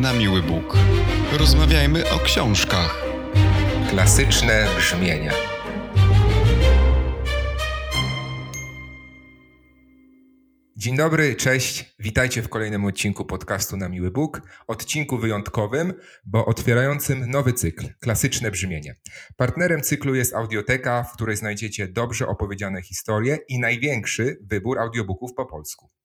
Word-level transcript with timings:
na 0.00 0.12
miły 0.12 0.42
Bóg. 0.42 0.76
Rozmawiajmy 1.38 2.10
o 2.10 2.18
książkach. 2.18 3.04
Klasyczne 3.90 4.66
brzmienia. 4.78 5.32
Dzień 10.76 10.96
dobry, 10.96 11.34
cześć. 11.34 11.94
Witajcie 11.98 12.42
w 12.42 12.48
kolejnym 12.48 12.84
odcinku 12.84 13.24
podcastu 13.24 13.76
na 13.76 13.88
Miły 13.88 14.10
Bóg. 14.10 14.42
Odcinku 14.66 15.18
wyjątkowym, 15.18 15.94
bo 16.26 16.46
otwierającym 16.46 17.30
nowy 17.30 17.52
cykl 17.52 17.86
Klasyczne 18.00 18.50
brzmienie. 18.50 18.96
Partnerem 19.36 19.80
cyklu 19.80 20.14
jest 20.14 20.34
Audioteka, 20.34 21.02
w 21.02 21.12
której 21.12 21.36
znajdziecie 21.36 21.88
dobrze 21.88 22.26
opowiedziane 22.26 22.82
historie 22.82 23.38
i 23.48 23.58
największy 23.58 24.38
wybór 24.50 24.78
audiobooków 24.78 25.30
po 25.36 25.46
polsku. 25.46 25.99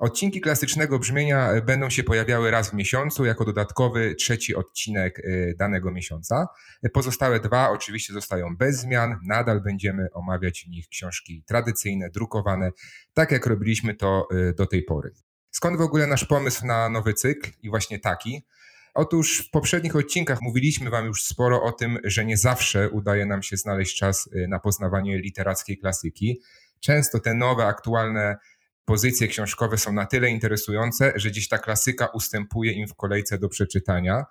Odcinki 0.00 0.40
klasycznego 0.40 0.98
brzmienia 0.98 1.52
e, 1.52 1.62
będą 1.62 1.90
się 1.90 2.04
pojawiały 2.04 2.50
raz 2.50 2.70
w 2.70 2.74
miesiącu 2.74 3.24
jako 3.24 3.44
dodatkowy 3.44 4.14
trzeci 4.14 4.54
odcinek 4.54 5.18
e, 5.18 5.54
danego 5.54 5.90
miesiąca. 5.90 6.46
E, 6.82 6.88
pozostałe 6.88 7.40
dwa 7.40 7.70
oczywiście 7.70 8.12
zostają 8.12 8.56
bez 8.56 8.80
zmian. 8.80 9.18
Nadal 9.26 9.60
będziemy 9.60 10.08
omawiać 10.12 10.64
w 10.66 10.68
nich 10.68 10.88
książki 10.88 11.44
tradycyjne, 11.46 12.10
drukowane, 12.10 12.70
tak 13.14 13.32
jak 13.32 13.46
robiliśmy 13.46 13.94
to 13.94 14.28
do 14.56 14.66
tej 14.66 14.82
pory. 14.82 15.10
Skąd 15.50 15.78
w 15.78 15.80
ogóle 15.80 16.06
nasz 16.06 16.24
pomysł 16.24 16.66
na 16.66 16.88
nowy 16.88 17.14
cykl 17.14 17.50
i 17.62 17.70
właśnie 17.70 17.98
taki? 17.98 18.46
Otóż 18.94 19.46
w 19.46 19.50
poprzednich 19.50 19.96
odcinkach 19.96 20.42
mówiliśmy 20.42 20.90
Wam 20.90 21.06
już 21.06 21.24
sporo 21.24 21.62
o 21.62 21.72
tym, 21.72 21.98
że 22.04 22.24
nie 22.24 22.36
zawsze 22.36 22.90
udaje 22.90 23.26
nam 23.26 23.42
się 23.42 23.56
znaleźć 23.56 23.96
czas 23.96 24.30
na 24.48 24.58
poznawanie 24.58 25.18
literackiej 25.18 25.78
klasyki. 25.78 26.40
Często 26.80 27.20
te 27.20 27.34
nowe, 27.34 27.66
aktualne 27.66 28.36
pozycje 28.84 29.28
książkowe 29.28 29.78
są 29.78 29.92
na 29.92 30.06
tyle 30.06 30.30
interesujące, 30.30 31.12
że 31.16 31.32
dziś 31.32 31.48
ta 31.48 31.58
klasyka 31.58 32.06
ustępuje 32.06 32.72
im 32.72 32.88
w 32.88 32.94
kolejce 32.94 33.38
do 33.38 33.48
przeczytania. 33.48 34.24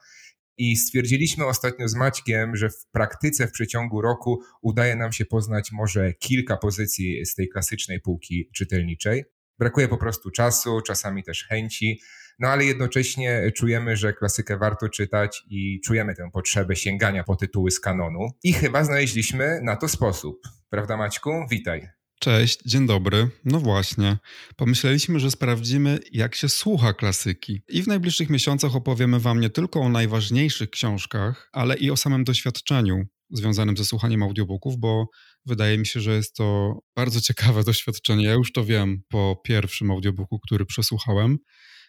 I 0.58 0.76
stwierdziliśmy 0.76 1.46
ostatnio 1.46 1.88
z 1.88 1.96
Maćkiem, 1.96 2.56
że 2.56 2.70
w 2.70 2.86
praktyce 2.92 3.48
w 3.48 3.52
przeciągu 3.52 4.02
roku 4.02 4.42
udaje 4.62 4.96
nam 4.96 5.12
się 5.12 5.26
poznać 5.26 5.72
może 5.72 6.14
kilka 6.14 6.58
pozycji 6.58 7.26
z 7.26 7.36
tej 7.36 7.50
klasycznej 7.50 8.02
półki 8.02 8.50
czytelniczej. 8.56 9.24
Brakuje 9.60 9.88
po 9.88 9.98
prostu 9.98 10.32
czasu, 10.32 10.82
czasami 10.82 11.24
też 11.24 11.44
chęci, 11.44 12.00
no 12.40 12.48
ale 12.48 12.66
jednocześnie 12.66 13.52
czujemy, 13.56 13.98
że 13.98 14.14
klasykę 14.14 14.58
warto 14.58 14.90
czytać 14.90 15.44
i 15.50 15.82
czujemy 15.86 16.16
tę 16.16 16.30
potrzebę 16.34 16.76
sięgania 16.76 17.24
po 17.24 17.36
tytuły 17.36 17.72
z 17.72 17.80
kanonu. 17.80 18.28
I 18.44 18.54
chyba 18.54 18.84
znaleźliśmy 18.84 19.60
na 19.64 19.76
to 19.76 19.88
sposób. 19.88 20.42
Prawda, 20.70 20.98
Maćku? 20.98 21.32
Witaj. 21.52 21.99
Cześć, 22.20 22.60
dzień 22.66 22.88
dobry. 22.88 23.30
No 23.46 23.60
właśnie. 23.60 24.18
Pomyśleliśmy, 24.56 25.20
że 25.20 25.32
sprawdzimy, 25.32 26.00
jak 26.12 26.36
się 26.36 26.50
słucha 26.50 26.94
klasyki. 26.94 27.62
I 27.70 27.84
w 27.84 27.88
najbliższych 27.88 28.30
miesiącach 28.30 28.76
opowiemy 28.76 29.20
Wam 29.20 29.40
nie 29.40 29.50
tylko 29.50 29.82
o 29.82 29.90
najważniejszych 29.90 30.70
książkach, 30.70 31.50
ale 31.54 31.78
i 31.78 31.92
o 31.92 31.98
samym 31.98 32.24
doświadczeniu 32.24 33.04
związanym 33.32 33.78
ze 33.78 33.86
słuchaniem 33.86 34.24
audiobooków, 34.24 34.78
bo 34.78 35.06
wydaje 35.46 35.78
mi 35.78 35.86
się, 35.86 36.00
że 36.00 36.16
jest 36.16 36.36
to 36.36 36.80
bardzo 36.96 37.22
ciekawe 37.22 37.64
doświadczenie. 37.72 38.26
Ja 38.26 38.34
już 38.34 38.52
to 38.52 38.66
wiem 38.66 39.02
po 39.10 39.42
pierwszym 39.44 39.92
audiobooku, 39.92 40.40
który 40.40 40.66
przesłuchałem. 40.66 41.38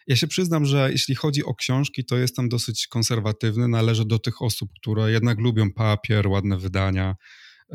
Ja 0.07 0.15
się 0.15 0.27
przyznam, 0.27 0.65
że 0.65 0.91
jeśli 0.91 1.15
chodzi 1.15 1.45
o 1.45 1.55
książki, 1.55 2.05
to 2.05 2.17
jestem 2.17 2.49
dosyć 2.49 2.87
konserwatywny. 2.87 3.67
Należę 3.67 4.05
do 4.05 4.19
tych 4.19 4.41
osób, 4.41 4.69
które 4.81 5.11
jednak 5.11 5.39
lubią 5.39 5.73
papier, 5.73 6.27
ładne 6.27 6.57
wydania, 6.57 7.15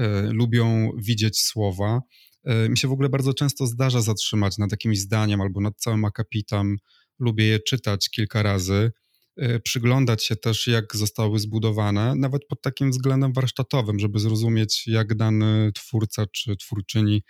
y, 0.01 0.03
lubią 0.33 0.91
widzieć 0.99 1.41
słowa. 1.41 2.01
E, 2.47 2.69
mi 2.69 2.79
się 2.79 2.89
w 2.89 2.93
ogóle 2.93 3.09
bardzo 3.09 3.35
często 3.35 3.67
zdarza 3.67 4.01
zatrzymać 4.01 4.59
nad 4.59 4.71
jakimś 4.71 4.99
zdaniem 4.99 5.41
albo 5.41 5.61
nad 5.61 5.77
całym 5.77 6.05
akapitem. 6.05 6.77
Lubię 7.19 7.45
je 7.45 7.61
czytać 7.61 8.11
kilka 8.11 8.43
razy, 8.43 8.93
e, 9.37 9.61
przyglądać 9.61 10.25
się 10.25 10.37
też, 10.37 10.67
jak 10.67 10.97
zostały 10.97 11.39
zbudowane, 11.39 12.15
nawet 12.15 12.47
pod 12.49 12.63
takim 12.63 12.91
względem 12.91 13.33
warsztatowym, 13.33 13.99
żeby 13.99 14.19
zrozumieć, 14.19 14.87
jak 14.87 15.15
dany 15.15 15.71
twórca 15.75 16.27
czy 16.33 16.57
twórczyni 16.57 17.23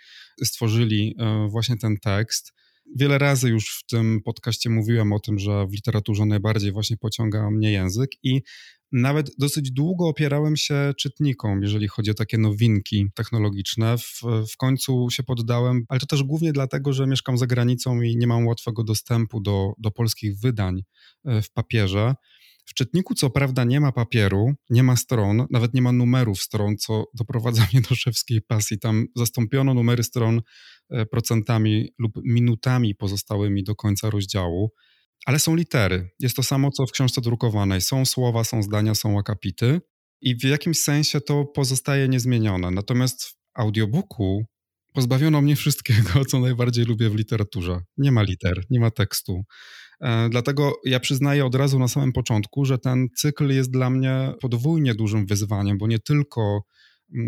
stworzyli 0.43 1.15
e, 1.19 1.47
właśnie 1.49 1.77
ten 1.77 1.97
tekst. 1.97 2.53
Wiele 2.95 3.17
razy 3.17 3.49
już 3.49 3.79
w 3.79 3.85
tym 3.85 4.21
podcaście 4.25 4.69
mówiłem 4.69 5.13
o 5.13 5.19
tym, 5.19 5.39
że 5.39 5.67
w 5.67 5.73
literaturze 5.73 6.25
najbardziej 6.25 6.71
właśnie 6.71 6.97
pociąga 6.97 7.51
mnie 7.51 7.71
język 7.71 8.11
i 8.23 8.41
nawet 8.91 9.31
dosyć 9.37 9.71
długo 9.71 10.07
opierałem 10.07 10.57
się 10.57 10.93
czytnikom, 10.97 11.61
jeżeli 11.61 11.87
chodzi 11.87 12.11
o 12.11 12.13
takie 12.13 12.37
nowinki 12.37 13.07
technologiczne. 13.15 13.97
W, 13.97 14.21
w 14.53 14.57
końcu 14.57 15.07
się 15.11 15.23
poddałem, 15.23 15.85
ale 15.89 15.99
to 15.99 16.05
też 16.05 16.23
głównie 16.23 16.53
dlatego, 16.53 16.93
że 16.93 17.07
mieszkam 17.07 17.37
za 17.37 17.47
granicą 17.47 18.01
i 18.01 18.17
nie 18.17 18.27
mam 18.27 18.47
łatwego 18.47 18.83
dostępu 18.83 19.41
do, 19.41 19.73
do 19.77 19.91
polskich 19.91 20.39
wydań 20.39 20.83
e, 21.25 21.41
w 21.41 21.51
papierze. 21.51 22.15
W 22.65 22.73
czytniku 22.73 23.15
co 23.15 23.29
prawda 23.29 23.63
nie 23.63 23.79
ma 23.79 23.91
papieru, 23.91 24.53
nie 24.69 24.83
ma 24.83 24.95
stron, 24.95 25.47
nawet 25.51 25.73
nie 25.73 25.81
ma 25.81 25.91
numerów 25.91 26.41
stron, 26.41 26.77
co 26.77 27.05
doprowadza 27.13 27.67
mnie 27.73 27.81
do 27.81 27.95
szewskiej 27.95 28.41
pasji. 28.41 28.79
Tam 28.79 29.07
zastąpiono 29.15 29.73
numery 29.73 30.03
stron 30.03 30.41
procentami 31.11 31.89
lub 31.99 32.13
minutami 32.23 32.95
pozostałymi 32.95 33.63
do 33.63 33.75
końca 33.75 34.09
rozdziału 34.09 34.71
ale 35.27 35.39
są 35.39 35.55
litery. 35.55 36.09
Jest 36.19 36.35
to 36.35 36.43
samo, 36.43 36.71
co 36.71 36.85
w 36.85 36.91
książce 36.91 37.21
drukowanej. 37.21 37.81
Są 37.81 38.05
słowa, 38.05 38.43
są 38.43 38.63
zdania, 38.63 38.95
są 38.95 39.19
akapity 39.19 39.81
i 40.21 40.35
w 40.35 40.43
jakimś 40.43 40.79
sensie 40.79 41.21
to 41.21 41.45
pozostaje 41.45 42.07
niezmienione. 42.07 42.71
Natomiast 42.71 43.23
w 43.23 43.35
audiobooku 43.53 44.45
pozbawiono 44.93 45.41
mnie 45.41 45.55
wszystkiego, 45.55 46.25
co 46.29 46.39
najbardziej 46.39 46.85
lubię 46.85 47.09
w 47.09 47.15
literaturze. 47.15 47.79
Nie 47.97 48.11
ma 48.11 48.23
liter, 48.23 48.63
nie 48.69 48.79
ma 48.79 48.91
tekstu. 48.91 49.43
E, 50.01 50.29
dlatego 50.29 50.73
ja 50.85 50.99
przyznaję 50.99 51.45
od 51.45 51.55
razu 51.55 51.79
na 51.79 51.87
samym 51.87 52.13
początku, 52.13 52.65
że 52.65 52.77
ten 52.77 53.07
cykl 53.15 53.49
jest 53.49 53.71
dla 53.71 53.89
mnie 53.89 54.33
podwójnie 54.41 54.95
dużym 54.95 55.25
wyzwaniem, 55.25 55.77
bo 55.77 55.87
nie 55.87 55.99
tylko 55.99 56.61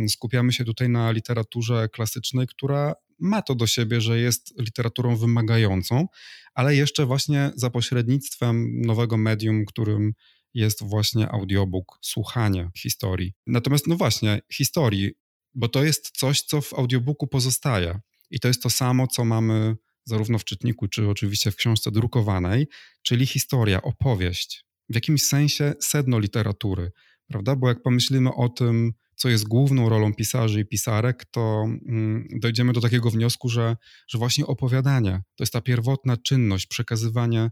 skupiamy 0.07 0.53
się 0.53 0.65
tutaj 0.65 0.89
na 0.89 1.11
literaturze 1.11 1.89
klasycznej, 1.89 2.47
która 2.47 2.93
ma 3.19 3.41
to 3.41 3.55
do 3.55 3.67
siebie, 3.67 4.01
że 4.01 4.19
jest 4.19 4.53
literaturą 4.59 5.15
wymagającą, 5.15 6.07
ale 6.53 6.75
jeszcze 6.75 7.05
właśnie 7.05 7.51
za 7.55 7.69
pośrednictwem 7.69 8.81
nowego 8.81 9.17
medium, 9.17 9.65
którym 9.65 10.13
jest 10.53 10.83
właśnie 10.83 11.31
audiobook, 11.31 11.99
słuchanie 12.01 12.69
historii. 12.77 13.33
Natomiast, 13.47 13.87
no 13.87 13.95
właśnie, 13.95 14.41
historii, 14.53 15.11
bo 15.53 15.67
to 15.67 15.83
jest 15.83 16.11
coś, 16.17 16.41
co 16.41 16.61
w 16.61 16.73
audiobooku 16.73 17.27
pozostaje. 17.27 17.99
I 18.31 18.39
to 18.39 18.47
jest 18.47 18.63
to 18.63 18.69
samo, 18.69 19.07
co 19.07 19.25
mamy 19.25 19.75
zarówno 20.05 20.37
w 20.39 20.45
czytniku, 20.45 20.87
czy 20.87 21.09
oczywiście 21.09 21.51
w 21.51 21.55
książce 21.55 21.91
drukowanej, 21.91 22.67
czyli 23.01 23.25
historia, 23.25 23.81
opowieść. 23.81 24.65
W 24.89 24.95
jakimś 24.95 25.23
sensie 25.23 25.73
sedno 25.79 26.19
literatury, 26.19 26.91
prawda? 27.27 27.55
Bo 27.55 27.67
jak 27.67 27.81
pomyślimy 27.81 28.33
o 28.33 28.49
tym, 28.49 28.93
co 29.19 29.29
jest 29.29 29.47
główną 29.47 29.89
rolą 29.89 30.13
pisarzy 30.13 30.59
i 30.59 30.65
pisarek, 30.65 31.25
to 31.31 31.65
mm, 31.87 32.27
dojdziemy 32.41 32.73
do 32.73 32.81
takiego 32.81 33.09
wniosku, 33.09 33.49
że, 33.49 33.77
że 34.07 34.17
właśnie 34.17 34.45
opowiadanie 34.45 35.21
to 35.35 35.43
jest 35.43 35.53
ta 35.53 35.61
pierwotna 35.61 36.17
czynność, 36.17 36.67
przekazywanie 36.67 37.49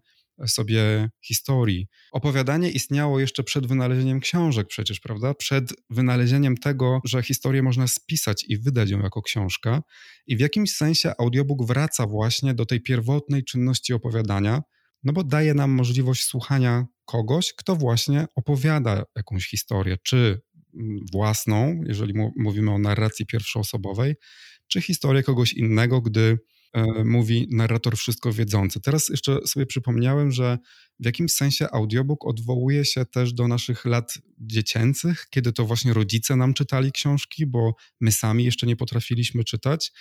sobie 0.48 1.10
historii. 1.26 1.88
Opowiadanie 2.12 2.70
istniało 2.72 3.20
jeszcze 3.20 3.44
przed 3.44 3.68
wynalezieniem 3.68 4.20
książek 4.20 4.68
przecież, 4.68 5.00
prawda? 5.00 5.34
Przed 5.34 5.74
wynalezieniem 5.90 6.58
tego, 6.58 7.02
że 7.06 7.24
historię 7.24 7.64
można 7.64 7.88
spisać 7.88 8.46
i 8.48 8.58
wydać 8.58 8.90
ją 8.90 9.00
jako 9.00 9.22
książka. 9.22 9.82
I 10.28 10.38
w 10.38 10.40
jakimś 10.40 10.72
sensie 10.72 11.14
audiobook 11.20 11.66
wraca 11.66 12.08
właśnie 12.08 12.54
do 12.54 12.66
tej 12.66 12.82
pierwotnej 12.82 13.44
czynności 13.44 13.94
opowiadania, 13.94 14.62
no 15.04 15.14
bo 15.14 15.24
daje 15.24 15.54
nam 15.54 15.72
możliwość 15.72 16.24
słuchania 16.24 16.86
kogoś, 17.06 17.54
kto 17.54 17.76
właśnie 17.76 18.26
opowiada 18.36 19.04
jakąś 19.16 19.50
historię, 19.50 19.98
czy 20.04 20.42
własną, 21.14 21.82
jeżeli 21.86 22.14
mówimy 22.38 22.72
o 22.72 22.80
narracji 22.80 23.26
pierwszoosobowej, 23.26 24.16
czy 24.68 24.82
historię 24.82 25.24
kogoś 25.24 25.54
innego, 25.54 26.02
gdy 26.02 26.40
e, 26.74 27.04
mówi 27.04 27.48
narrator 27.52 27.98
wszystko 27.98 28.34
wiedzący. 28.34 28.82
Teraz 28.82 29.10
jeszcze 29.10 29.40
sobie 29.48 29.66
przypomniałem, 29.66 30.32
że 30.32 30.58
w 31.00 31.06
jakimś 31.06 31.34
sensie 31.34 31.68
audiobook 31.72 32.26
odwołuje 32.26 32.86
się 32.86 33.06
też 33.06 33.34
do 33.34 33.48
naszych 33.48 33.86
lat 33.86 34.18
dziecięcych, 34.38 35.28
kiedy 35.30 35.54
to 35.54 35.66
właśnie 35.66 35.94
rodzice 35.94 36.36
nam 36.36 36.54
czytali 36.54 36.92
książki, 36.92 37.46
bo 37.46 37.76
my 38.02 38.12
sami 38.12 38.44
jeszcze 38.44 38.68
nie 38.68 38.76
potrafiliśmy 38.76 39.44
czytać. 39.44 39.92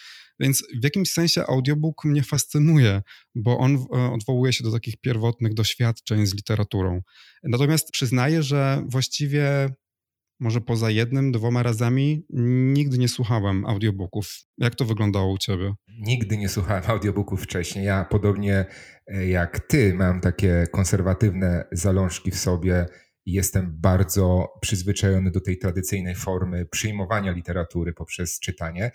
Więc 0.41 0.63
w 0.81 0.85
jakimś 0.85 1.11
sensie 1.11 1.47
audiobook 1.47 2.05
mnie 2.05 2.23
fascynuje, 2.23 3.03
bo 3.35 3.59
on 3.59 3.75
e, 3.75 4.13
odwołuje 4.13 4.53
się 4.53 4.65
do 4.65 4.73
takich 4.73 4.97
pierwotnych 4.97 5.55
doświadczeń 5.55 6.27
z 6.27 6.35
literaturą. 6.35 7.01
Natomiast 7.43 7.91
przyznaję, 7.91 8.43
że 8.43 8.83
właściwie 8.89 9.71
może 10.41 10.61
poza 10.61 10.91
jednym, 10.91 11.33
dwoma 11.33 11.63
razami 11.63 12.27
nigdy 12.73 12.99
nie 12.99 13.09
słuchałem 13.09 13.67
audiobooków. 13.67 14.27
Jak 14.59 14.75
to 14.75 14.85
wyglądało 14.85 15.33
u 15.33 15.39
ciebie? 15.39 15.75
Nigdy 15.99 16.39
nie 16.39 16.49
słuchałem 16.49 16.83
audiobooków 16.87 17.43
wcześniej. 17.43 17.85
Ja 17.85 18.05
podobnie 18.05 18.65
e, 19.07 19.27
jak 19.27 19.61
ty 19.61 19.95
mam 19.95 20.21
takie 20.21 20.67
konserwatywne 20.73 21.65
zalążki 21.73 22.31
w 22.31 22.39
sobie 22.39 22.87
i 23.27 23.33
jestem 23.33 23.77
bardzo 23.81 24.49
przyzwyczajony 24.61 25.31
do 25.31 25.41
tej 25.41 25.59
tradycyjnej 25.59 26.15
formy 26.15 26.67
przyjmowania 26.67 27.33
literatury 27.33 27.93
poprzez 27.93 28.41
czytanie. 28.41 28.91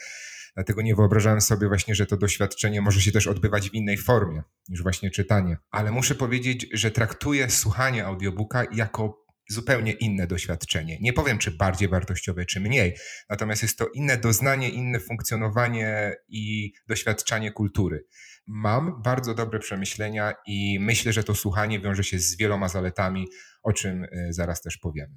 Dlatego 0.55 0.81
nie 0.81 0.95
wyobrażałem 0.95 1.41
sobie 1.41 1.67
właśnie, 1.67 1.95
że 1.95 2.05
to 2.05 2.17
doświadczenie 2.17 2.81
może 2.81 3.01
się 3.01 3.11
też 3.11 3.27
odbywać 3.27 3.69
w 3.69 3.73
innej 3.73 3.97
formie 3.97 4.43
niż 4.69 4.83
właśnie 4.83 5.11
czytanie. 5.11 5.57
Ale 5.71 5.91
muszę 5.91 6.15
powiedzieć, 6.15 6.67
że 6.73 6.91
traktuję 6.91 7.49
słuchanie 7.49 8.05
audiobooka 8.05 8.63
jako 8.71 9.20
zupełnie 9.51 9.91
inne 9.91 10.27
doświadczenie. 10.27 10.97
Nie 11.01 11.13
powiem, 11.13 11.37
czy 11.37 11.51
bardziej 11.51 11.89
wartościowe, 11.89 12.45
czy 12.45 12.59
mniej, 12.59 12.95
natomiast 13.29 13.61
jest 13.61 13.77
to 13.77 13.87
inne 13.87 14.17
doznanie, 14.17 14.69
inne 14.69 14.99
funkcjonowanie 14.99 16.15
i 16.29 16.73
doświadczanie 16.87 17.51
kultury. 17.51 18.05
Mam 18.47 19.01
bardzo 19.01 19.33
dobre 19.33 19.59
przemyślenia 19.59 20.33
i 20.47 20.79
myślę, 20.79 21.13
że 21.13 21.23
to 21.23 21.35
słuchanie 21.35 21.79
wiąże 21.79 22.03
się 22.03 22.19
z 22.19 22.37
wieloma 22.37 22.67
zaletami, 22.67 23.27
o 23.63 23.73
czym 23.73 24.03
y, 24.03 24.27
zaraz 24.29 24.61
też 24.61 24.77
powiemy. 24.77 25.15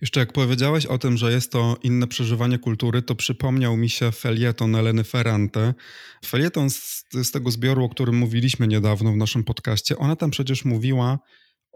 Jeszcze 0.00 0.20
jak 0.20 0.32
powiedziałeś 0.32 0.86
o 0.86 0.98
tym, 0.98 1.16
że 1.16 1.32
jest 1.32 1.52
to 1.52 1.76
inne 1.82 2.06
przeżywanie 2.06 2.58
kultury, 2.58 3.02
to 3.02 3.14
przypomniał 3.14 3.76
mi 3.76 3.88
się 3.88 4.12
felieton 4.12 4.76
Eleny 4.76 5.04
Ferrante. 5.04 5.74
Felieton 6.24 6.70
z, 6.70 7.04
z 7.12 7.30
tego 7.30 7.50
zbioru, 7.50 7.84
o 7.84 7.88
którym 7.88 8.16
mówiliśmy 8.16 8.66
niedawno 8.66 9.12
w 9.12 9.16
naszym 9.16 9.44
podcaście, 9.44 9.98
ona 9.98 10.16
tam 10.16 10.30
przecież 10.30 10.64
mówiła 10.64 11.18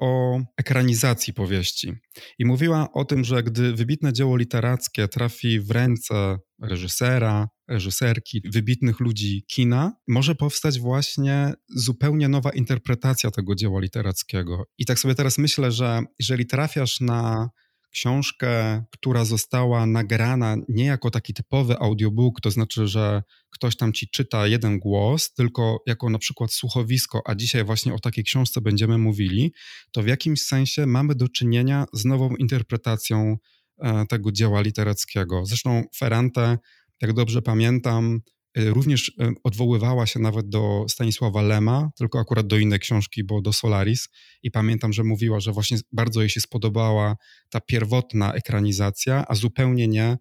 o 0.01 0.41
ekranizacji 0.57 1.35
powieści. 1.35 1.93
I 2.39 2.45
mówiła 2.45 2.93
o 2.93 3.05
tym, 3.05 3.25
że 3.25 3.43
gdy 3.43 3.75
wybitne 3.75 4.13
dzieło 4.13 4.37
literackie 4.37 5.09
trafi 5.09 5.61
w 5.61 5.71
ręce 5.71 6.39
reżysera, 6.63 7.49
reżyserki, 7.69 8.43
wybitnych 8.53 9.01
ludzi 9.01 9.45
kina, 9.49 9.93
może 10.09 10.35
powstać 10.35 10.81
właśnie 10.81 11.53
zupełnie 11.69 12.29
nowa 12.29 12.51
interpretacja 12.51 13.31
tego 13.31 13.55
dzieła 13.55 13.81
literackiego. 13.81 14.65
I 14.79 14.87
tak 14.87 14.99
sobie 14.99 15.15
teraz 15.15 15.39
myślę, 15.39 15.73
że 15.73 16.03
jeżeli 16.19 16.47
trafiasz 16.47 17.01
na 17.01 17.51
książkę, 17.91 18.85
która 18.91 19.25
została 19.25 19.87
nagrana 19.87 20.57
nie 20.69 20.85
jako 20.85 21.11
taki 21.11 21.35
typowy 21.35 21.79
audiobook, 21.79 22.41
to 22.41 22.51
znaczy, 22.51 22.89
że 22.89 23.23
ktoś 23.51 23.77
tam 23.77 23.93
ci 23.93 24.09
czyta 24.09 24.47
jeden 24.47 24.79
głos, 24.79 25.33
tylko 25.35 25.83
jako 25.87 26.11
na 26.11 26.19
przykład 26.19 26.53
słuchowisko, 26.53 27.23
a 27.27 27.35
dzisiaj 27.35 27.65
właśnie 27.65 27.95
o 27.95 27.99
takiej 27.99 28.25
książce 28.25 28.61
będziemy 28.61 28.99
mówili, 28.99 29.53
to 29.93 30.03
w 30.03 30.07
jakimś 30.07 30.43
sensie 30.43 30.87
mamy 30.87 31.15
do 31.15 31.29
czynienia 31.29 31.85
z 31.93 32.05
nową 32.05 32.37
interpretacją 32.37 33.37
e, 33.79 34.07
tego 34.07 34.33
dzieła 34.33 34.61
literackiego. 34.61 35.47
Zresztą 35.47 35.85
Ferrante, 35.97 36.59
jak 37.03 37.13
dobrze 37.13 37.43
pamiętam, 37.43 38.21
również 38.57 39.09
y, 39.09 39.13
odwoływała 39.45 40.07
się 40.07 40.21
nawet 40.21 40.49
do 40.49 40.85
Stanisława 40.89 41.43
Lema, 41.43 41.91
tylko 41.99 42.19
akurat 42.19 42.47
do 42.47 42.59
innej 42.59 42.79
książki, 42.79 43.25
bo 43.25 43.41
do 43.41 43.53
Solaris. 43.53 44.09
I 44.43 44.51
pamiętam, 44.51 44.93
że 44.93 45.05
mówiła, 45.05 45.41
że 45.41 45.53
właśnie 45.53 45.79
bardzo 45.93 46.21
jej 46.21 46.31
się 46.31 46.41
spodobała 46.41 47.17
ta 47.51 47.61
pierwotna 47.61 48.33
ekranizacja, 48.33 49.25
a 49.29 49.35
zupełnie 49.35 49.89
nie 49.89 50.19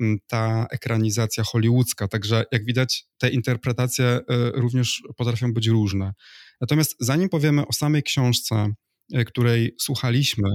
mm, 0.00 0.18
ta 0.26 0.66
ekranizacja 0.70 1.44
hollywoodzka. 1.44 2.08
Także 2.08 2.44
jak 2.52 2.64
widać, 2.64 3.04
te 3.18 3.30
interpretacje 3.30 4.04
y, 4.04 4.20
również 4.54 5.02
potrafią 5.16 5.52
być 5.52 5.66
różne. 5.66 6.12
Natomiast 6.60 6.96
zanim 7.00 7.28
powiemy 7.28 7.66
o 7.66 7.72
samej 7.72 8.02
książce, 8.02 8.72
której 9.26 9.74
słuchaliśmy, 9.80 10.48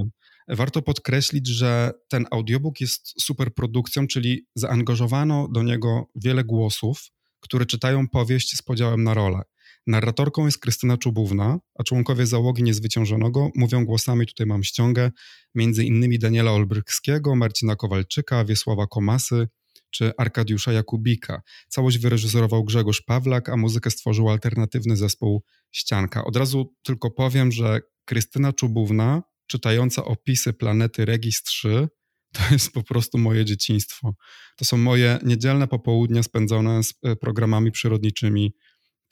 warto 0.47 0.81
podkreślić, 0.81 1.47
że 1.47 1.91
ten 2.07 2.25
audiobook 2.31 2.81
jest 2.81 3.21
super 3.21 3.53
produkcją, 3.53 4.07
czyli 4.07 4.47
zaangażowano 4.55 5.47
do 5.51 5.63
niego 5.63 6.09
wiele 6.15 6.43
głosów 6.43 7.11
które 7.45 7.65
czytają 7.65 8.07
powieść 8.07 8.57
z 8.57 8.61
podziałem 8.61 9.03
na 9.03 9.13
role. 9.13 9.41
Narratorką 9.87 10.45
jest 10.45 10.59
Krystyna 10.59 10.97
Czubówna, 10.97 11.59
a 11.79 11.83
członkowie 11.83 12.25
załogi 12.25 12.63
Niezwyciężonego 12.63 13.49
mówią 13.55 13.85
głosami, 13.85 14.27
tutaj 14.27 14.47
mam 14.47 14.63
ściągę, 14.63 15.11
między 15.55 15.83
innymi 15.83 16.19
Daniela 16.19 16.51
Olbrychskiego, 16.51 17.35
Marcina 17.35 17.75
Kowalczyka, 17.75 18.45
Wiesława 18.45 18.87
Komasy 18.87 19.47
czy 19.89 20.11
Arkadiusza 20.17 20.71
Jakubika. 20.73 21.41
Całość 21.69 21.97
wyreżyserował 21.97 22.63
Grzegorz 22.63 23.01
Pawlak, 23.01 23.49
a 23.49 23.57
muzykę 23.57 23.91
stworzył 23.91 24.29
alternatywny 24.29 24.97
zespół 24.97 25.43
Ścianka. 25.71 26.25
Od 26.25 26.35
razu 26.35 26.73
tylko 26.83 27.11
powiem, 27.11 27.51
że 27.51 27.79
Krystyna 28.05 28.53
Czubówna, 28.53 29.23
czytająca 29.47 30.05
opisy 30.05 30.53
planety 30.53 31.05
Regis 31.05 31.43
3, 31.43 31.87
to 32.33 32.41
jest 32.51 32.71
po 32.71 32.83
prostu 32.83 33.17
moje 33.17 33.45
dzieciństwo. 33.45 34.15
To 34.57 34.65
są 34.65 34.77
moje 34.77 35.19
niedzielne 35.23 35.67
popołudnia 35.67 36.23
spędzone 36.23 36.83
z 36.83 36.93
e, 37.03 37.15
programami 37.15 37.71
przyrodniczymi 37.71 38.53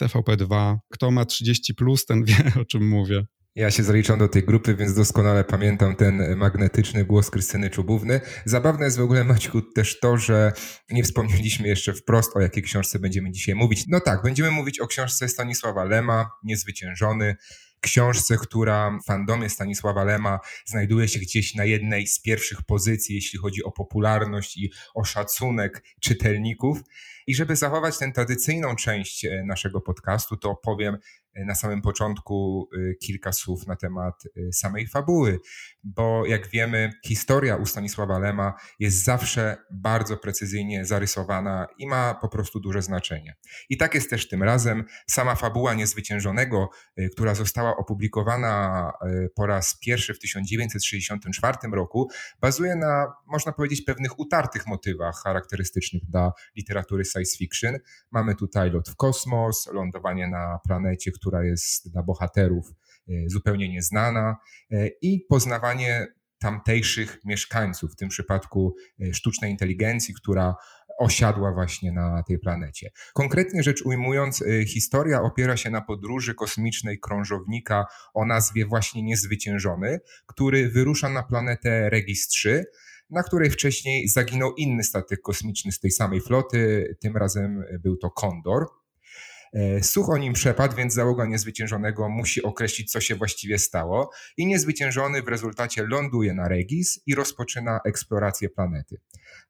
TVP2. 0.02 0.78
Kto 0.90 1.12
ma 1.12 1.26
30, 1.26 1.76
plus, 1.76 2.06
ten 2.06 2.24
wie, 2.24 2.52
o 2.62 2.66
czym 2.66 2.88
mówię. 2.88 3.26
Ja 3.56 3.72
się 3.72 3.84
zaliczam 3.84 4.20
do 4.20 4.28
tej 4.28 4.44
grupy, 4.44 4.76
więc 4.76 4.96
doskonale 4.96 5.44
pamiętam 5.44 5.96
ten 5.96 6.36
magnetyczny 6.36 7.06
głos 7.06 7.30
Krystyny 7.30 7.70
Czubówny. 7.70 8.22
Zabawne 8.46 8.86
jest 8.86 8.98
w 8.98 9.02
ogóle, 9.02 9.24
Maćku, 9.24 9.62
też 9.62 10.00
to, 10.00 10.18
że 10.18 10.52
nie 10.90 11.04
wspomnieliśmy 11.04 11.68
jeszcze 11.68 11.94
wprost, 11.94 12.36
o 12.36 12.42
jakiej 12.42 12.64
książce 12.64 13.00
będziemy 13.00 13.32
dzisiaj 13.32 13.56
mówić. 13.56 13.84
No 13.88 14.00
tak, 14.00 14.24
będziemy 14.24 14.52
mówić 14.52 14.80
o 14.80 14.88
książce 14.88 15.30
Stanisława 15.30 15.84
Lema, 15.84 16.30
Niezwyciężony 16.44 17.36
książce, 17.84 18.38
która 18.38 18.98
w 19.04 19.06
fandomie 19.06 19.50
Stanisława 19.50 20.04
Lema 20.04 20.40
znajduje 20.66 21.08
się 21.08 21.20
gdzieś 21.20 21.56
na 21.56 21.66
jednej 21.66 22.08
z 22.08 22.22
pierwszych 22.22 22.62
pozycji, 22.62 23.16
jeśli 23.16 23.40
chodzi 23.40 23.64
o 23.64 23.72
popularność 23.72 24.58
i 24.58 24.72
o 24.94 25.04
szacunek 25.04 25.84
czytelników. 26.02 26.80
I 27.28 27.36
żeby 27.36 27.56
zachować 27.56 27.98
tę 27.98 28.12
tradycyjną 28.12 28.76
część 28.76 29.26
e, 29.26 29.44
naszego 29.46 29.82
podcastu, 29.82 30.38
to 30.38 30.50
opowiem 30.50 30.98
na 31.36 31.56
samym 31.56 31.82
początku 31.82 32.70
y, 32.78 32.96
kilka 33.02 33.32
słów 33.32 33.68
na 33.68 33.76
temat 33.76 34.24
y, 34.38 34.54
samej 34.54 34.88
fabuły, 34.88 35.40
bo 35.84 36.26
jak 36.26 36.50
wiemy, 36.50 36.92
historia 37.06 37.56
u 37.56 37.66
Stanisława 37.66 38.20
Lema 38.20 38.54
jest 38.80 39.04
zawsze 39.04 39.58
bardzo 39.72 40.18
precyzyjnie 40.18 40.86
zarysowana 40.86 41.68
i 41.78 41.88
ma 41.88 42.14
po 42.14 42.30
prostu 42.30 42.60
duże 42.60 42.82
znaczenie. 42.82 43.36
I 43.70 43.78
tak 43.78 43.96
jest 43.96 44.10
też 44.10 44.30
tym 44.30 44.44
razem. 44.44 44.84
Sama 45.10 45.36
fabuła 45.36 45.74
Niezwyciężonego, 45.74 46.70
y, 47.00 47.10
która 47.10 47.36
została 47.36 47.78
opublikowana 47.78 48.54
po 49.36 49.46
raz 49.46 49.80
pierwszy 49.80 50.14
w 50.14 50.20
1964 50.20 51.58
roku, 51.72 52.10
bazuje 52.42 52.76
na, 52.76 53.14
można 53.28 53.52
powiedzieć, 53.52 53.82
pewnych 53.82 54.20
utartych 54.20 54.68
motywach 54.68 55.16
charakterystycznych 55.24 56.06
dla 56.06 56.32
literatury 56.56 57.06
science 57.06 57.38
fiction. 57.38 57.78
Mamy 58.12 58.36
tutaj 58.36 58.72
lot 58.72 58.90
w 58.90 58.96
kosmos, 58.96 59.70
lądowanie 59.74 60.28
na 60.28 60.60
planecie, 60.68 61.12
która 61.24 61.44
jest 61.44 61.92
dla 61.92 62.04
bohaterów 62.04 62.66
e, 63.10 63.14
zupełnie 63.28 63.70
nieznana 63.70 64.38
e, 64.72 64.88
i 65.02 65.26
poznawanie 65.30 66.08
tamtejszych 66.40 67.20
mieszkańców, 67.26 67.92
w 67.92 67.96
tym 67.96 68.10
przypadku 68.10 68.76
e, 69.02 69.14
sztucznej 69.14 69.52
inteligencji, 69.52 70.14
która 70.14 70.56
osiadła 71.00 71.54
właśnie 71.54 71.92
na 71.92 72.24
tej 72.24 72.40
planecie. 72.40 72.92
Konkretnie 73.14 73.64
rzecz 73.64 73.82
ujmując, 73.82 74.44
historia 74.68 75.22
opiera 75.22 75.58
się 75.58 75.70
na 75.70 75.82
podróży 75.82 76.36
kosmicznej 76.36 77.00
krążownika 77.00 77.86
o 78.14 78.26
nazwie 78.26 78.66
właśnie 78.66 79.04
Niezwyciężony, 79.04 80.00
który 80.26 80.70
wyrusza 80.70 81.10
na 81.10 81.24
planetę 81.24 81.90
Regis 81.90 82.28
3, 82.28 82.66
na 83.10 83.24
której 83.24 83.50
wcześniej 83.50 84.08
zaginął 84.08 84.54
inny 84.56 84.84
statek 84.84 85.22
kosmiczny 85.22 85.72
z 85.72 85.80
tej 85.80 85.92
samej 85.92 86.22
floty, 86.22 86.96
tym 87.02 87.18
razem 87.18 87.64
był 87.80 87.98
to 87.98 88.12
Kondor. 88.12 88.66
E, 89.54 89.84
such 89.84 90.10
o 90.10 90.18
nim 90.18 90.34
przepadł, 90.34 90.76
więc 90.76 90.94
załoga 90.94 91.26
niezwyciężonego 91.26 92.10
musi 92.10 92.44
określić, 92.44 92.92
co 92.92 93.02
się 93.02 93.16
właściwie 93.16 93.60
stało. 93.60 94.12
I 94.38 94.46
niezwyciężony 94.46 95.22
w 95.22 95.28
rezultacie 95.28 95.86
ląduje 95.88 96.34
na 96.34 96.48
Regis 96.48 97.02
i 97.08 97.16
rozpoczyna 97.16 97.80
eksplorację 97.86 98.50
planety. 98.50 98.98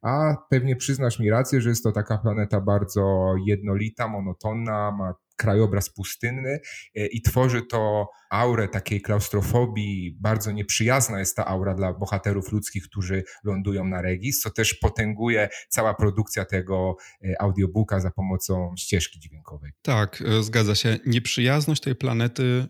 A 0.02 0.36
pewnie 0.50 0.76
przyznasz 0.76 1.20
mi 1.20 1.30
rację, 1.30 1.62
że 1.62 1.70
jest 1.70 1.84
to 1.84 1.92
taka 1.92 2.18
planeta 2.18 2.62
bardzo 2.62 3.36
jednolita, 3.46 4.08
monotonna, 4.08 4.92
ma 4.92 5.14
krajobraz 5.44 5.90
pustynny 5.90 6.60
e, 6.96 7.06
i 7.08 7.22
tworzy 7.22 7.62
to 7.62 8.10
aurę 8.30 8.68
takiej 8.68 9.02
klaustrofobii. 9.02 10.18
Bardzo 10.20 10.52
nieprzyjazna 10.52 11.20
jest 11.20 11.36
ta 11.36 11.46
aura 11.46 11.76
dla 11.76 11.94
bohaterów 11.94 12.52
ludzkich, 12.52 12.84
którzy 12.84 13.24
lądują 13.44 13.86
na 13.86 14.02
Regis, 14.02 14.40
co 14.40 14.50
też 14.50 14.74
potęguje 14.74 15.50
cała 15.70 15.94
produkcja 15.94 16.46
tego 16.46 16.96
e, 17.24 17.42
audiobooka 17.42 18.00
za 18.00 18.12
pomocą 18.12 18.74
ścieżki 18.78 19.20
dźwiękowej. 19.20 19.72
Tak, 19.82 20.24
e, 20.26 20.44
zgadza 20.44 20.76
się. 20.76 21.00
Nieprzyjazność 21.06 21.82
tej 21.82 21.96
planety 21.96 22.68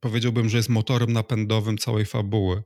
powiedziałbym, 0.00 0.48
że 0.48 0.56
jest 0.56 0.68
motorem 0.68 1.12
napędowym 1.12 1.78
całej 1.78 2.04
fabuły. 2.04 2.62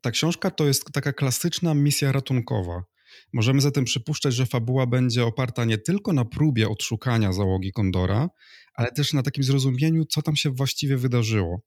Ta 0.00 0.10
książka 0.10 0.50
to 0.50 0.66
jest 0.66 0.92
taka 0.92 1.12
klasyczna 1.12 1.74
misja 1.74 2.12
ratunkowa. 2.12 2.82
Możemy 3.32 3.60
zatem 3.60 3.84
przypuszczać, 3.84 4.34
że 4.34 4.46
fabuła 4.46 4.86
będzie 4.86 5.24
oparta 5.24 5.64
nie 5.64 5.78
tylko 5.78 6.12
na 6.12 6.24
próbie 6.24 6.68
odszukania 6.68 7.32
załogi 7.32 7.72
Kondora, 7.72 8.28
ale 8.74 8.92
też 8.92 9.12
na 9.12 9.22
takim 9.22 9.44
zrozumieniu, 9.44 10.04
co 10.04 10.22
tam 10.22 10.36
się 10.36 10.50
właściwie 10.50 10.96
wydarzyło. 10.96 11.60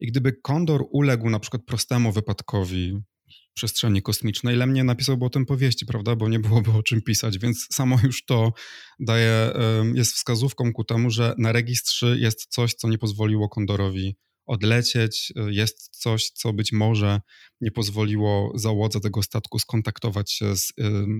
I 0.00 0.06
gdyby 0.06 0.32
Kondor 0.32 0.84
uległ 0.90 1.30
na 1.30 1.40
przykład 1.40 1.62
prostemu 1.64 2.12
wypadkowi 2.12 3.00
przestrzeni 3.54 4.02
kosmicznej, 4.02 4.56
Lem 4.56 4.72
nie 4.72 4.84
napisałby 4.84 5.24
o 5.24 5.30
tym 5.30 5.46
powieści, 5.46 5.86
prawda, 5.86 6.16
bo 6.16 6.28
nie 6.28 6.38
byłoby 6.38 6.70
o 6.70 6.82
czym 6.82 7.02
pisać, 7.02 7.38
więc 7.38 7.66
samo 7.72 7.98
już 8.02 8.24
to 8.24 8.52
daje, 9.00 9.52
jest 9.94 10.14
wskazówką 10.14 10.72
ku 10.72 10.84
temu, 10.84 11.10
że 11.10 11.34
na 11.38 11.52
registrze 11.52 12.18
jest 12.18 12.46
coś, 12.48 12.74
co 12.74 12.88
nie 12.88 12.98
pozwoliło 12.98 13.48
Kondorowi 13.48 14.16
odlecieć. 14.46 15.32
Jest 15.46 15.88
coś, 16.00 16.30
co 16.30 16.52
być 16.52 16.72
może 16.72 17.20
nie 17.60 17.70
pozwoliło 17.70 18.52
załodze 18.54 19.00
tego 19.00 19.22
statku 19.22 19.58
skontaktować 19.58 20.32
się 20.32 20.56
z 20.56 20.72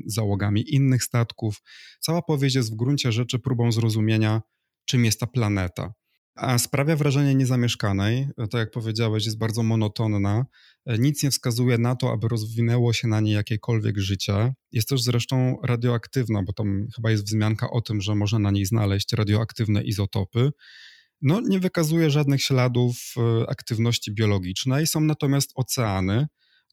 załogami 0.06 0.75
innych 0.75 1.02
statków. 1.04 1.62
Cała 2.00 2.23
powieść 2.23 2.56
jest 2.56 2.73
w 2.73 2.76
gruncie 2.76 3.12
rzeczy 3.12 3.38
próbą 3.38 3.73
zrozumienia, 3.73 4.42
czym 4.85 5.04
jest 5.04 5.21
ta 5.21 5.26
planeta. 5.26 5.92
A 6.35 6.59
sprawia 6.59 6.97
wrażenie 6.97 7.35
niezamieszkanej, 7.35 8.28
tak 8.37 8.54
jak 8.54 8.71
powiedziałeś, 8.71 9.25
jest 9.25 9.38
bardzo 9.38 9.62
monotonna. 9.62 10.47
Nic 10.99 11.23
nie 11.23 11.30
wskazuje 11.30 11.78
na 11.78 11.97
to, 11.97 12.12
aby 12.12 12.28
rozwinęło 12.28 12.92
się 12.92 13.09
na 13.09 13.21
niej 13.21 13.35
jakiekolwiek 13.35 13.99
życie. 13.99 14.54
Jest 14.73 14.88
też 14.88 15.02
zresztą 15.02 15.56
radioaktywna, 15.62 16.42
bo 16.42 16.52
tam 16.52 16.87
chyba 16.97 17.11
jest 17.11 17.25
wzmianka 17.25 17.71
o 17.71 17.80
tym, 17.80 18.00
że 18.00 18.14
można 18.14 18.38
na 18.38 18.50
niej 18.50 18.66
znaleźć 18.66 19.12
radioaktywne 19.12 19.85
izotopy. 19.85 20.50
No, 21.23 21.41
nie 21.41 21.61
wykazuje 21.61 22.11
żadnych 22.11 22.43
śladów 22.43 22.97
e, 23.17 23.51
aktywności 23.51 24.13
biologicznej. 24.13 24.87
Są 24.87 25.01
natomiast 25.01 25.51
oceany, 25.55 26.27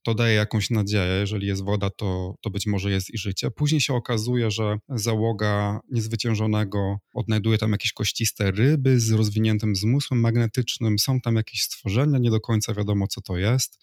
to 0.04 0.16
daje 0.16 0.36
jakąś 0.36 0.70
nadzieję. 0.70 1.20
Jeżeli 1.20 1.48
jest 1.48 1.64
woda, 1.64 1.90
to, 1.90 2.36
to 2.42 2.50
być 2.50 2.68
może 2.68 2.92
jest 2.92 3.14
i 3.14 3.18
życie. 3.18 3.52
Później 3.52 3.82
się 3.82 3.94
okazuje, 3.94 4.52
że 4.52 4.78
załoga 4.90 5.80
niezwyciężonego 5.92 6.98
odnajduje 7.14 7.58
tam 7.58 7.72
jakieś 7.72 7.94
kościste 7.94 8.52
ryby 8.52 9.00
z 9.00 9.12
rozwiniętym 9.12 9.76
zmysłem 9.76 10.20
magnetycznym. 10.20 11.00
Są 11.00 11.22
tam 11.22 11.36
jakieś 11.36 11.62
stworzenia, 11.62 12.20
nie 12.20 12.32
do 12.32 12.40
końca 12.40 12.74
wiadomo, 12.74 13.08
co 13.08 13.22
to 13.22 13.38
jest. 13.38 13.80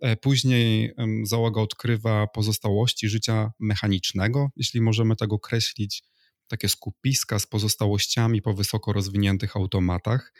E, 0.00 0.16
później 0.16 0.92
załoga 1.22 1.60
odkrywa 1.60 2.26
pozostałości 2.26 3.08
życia 3.08 3.50
mechanicznego, 3.60 4.48
jeśli 4.56 4.80
możemy 4.80 5.16
tak 5.16 5.32
określić, 5.32 6.02
takie 6.48 6.68
skupiska 6.68 7.38
z 7.38 7.46
pozostałościami 7.46 8.42
po 8.42 8.54
wysoko 8.54 8.92
rozwiniętych 8.92 9.56
automatach. 9.56 10.32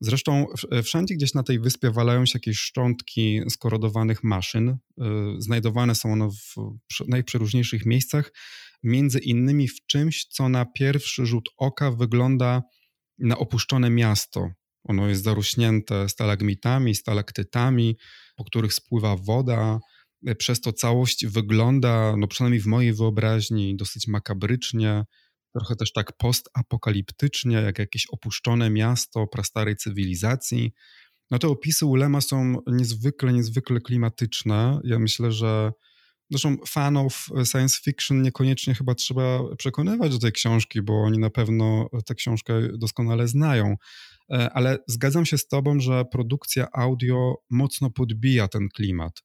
Zresztą 0.00 0.46
wszędzie 0.82 1.14
gdzieś 1.14 1.34
na 1.34 1.42
tej 1.42 1.60
wyspie 1.60 1.90
walają 1.90 2.26
się 2.26 2.32
jakieś 2.34 2.58
szczątki 2.58 3.40
skorodowanych 3.50 4.24
maszyn. 4.24 4.68
Y, 4.68 4.76
znajdowane 5.38 5.94
są 5.94 6.12
one 6.12 6.28
w 6.28 6.54
najprzeróżniejszych 7.08 7.86
miejscach, 7.86 8.32
między 8.82 9.18
innymi 9.18 9.68
w 9.68 9.86
czymś, 9.86 10.24
co 10.24 10.48
na 10.48 10.64
pierwszy 10.64 11.26
rzut 11.26 11.48
oka 11.56 11.90
wygląda 11.90 12.62
na 13.18 13.38
opuszczone 13.38 13.90
miasto. 13.90 14.48
Ono 14.84 15.08
jest 15.08 15.22
zarośnięte 15.22 16.08
stalagmitami, 16.08 16.94
stalaktytami, 16.94 17.96
po 18.36 18.44
których 18.44 18.74
spływa 18.74 19.16
woda. 19.16 19.78
Przez 20.38 20.60
to 20.60 20.72
całość 20.72 21.26
wygląda, 21.26 22.14
no 22.16 22.28
przynajmniej 22.28 22.60
w 22.60 22.66
mojej 22.66 22.92
wyobraźni, 22.92 23.76
dosyć 23.76 24.08
makabrycznie, 24.08 25.04
trochę 25.52 25.76
też 25.76 25.92
tak 25.92 26.16
postapokaliptycznie, 26.16 27.56
jak 27.56 27.78
jakieś 27.78 28.06
opuszczone 28.06 28.70
miasto 28.70 29.26
prastarej 29.26 29.76
cywilizacji. 29.76 30.72
No 31.30 31.38
te 31.38 31.48
opisy 31.48 31.86
Ulema 31.86 32.20
są 32.20 32.56
niezwykle, 32.66 33.32
niezwykle 33.32 33.80
klimatyczne. 33.80 34.80
Ja 34.84 34.98
myślę, 34.98 35.32
że 35.32 35.72
zresztą 36.30 36.56
fanów 36.66 37.28
science 37.52 37.78
fiction 37.84 38.22
niekoniecznie 38.22 38.74
chyba 38.74 38.94
trzeba 38.94 39.56
przekonywać 39.56 40.12
do 40.12 40.18
tej 40.18 40.32
książki, 40.32 40.82
bo 40.82 41.02
oni 41.02 41.18
na 41.18 41.30
pewno 41.30 41.88
tę 42.06 42.14
książkę 42.14 42.54
doskonale 42.78 43.28
znają. 43.28 43.76
E, 44.30 44.50
ale 44.52 44.78
zgadzam 44.86 45.26
się 45.26 45.38
z 45.38 45.48
tobą, 45.48 45.80
że 45.80 46.04
produkcja 46.04 46.68
audio 46.72 47.34
mocno 47.50 47.90
podbija 47.90 48.48
ten 48.48 48.68
klimat. 48.68 49.22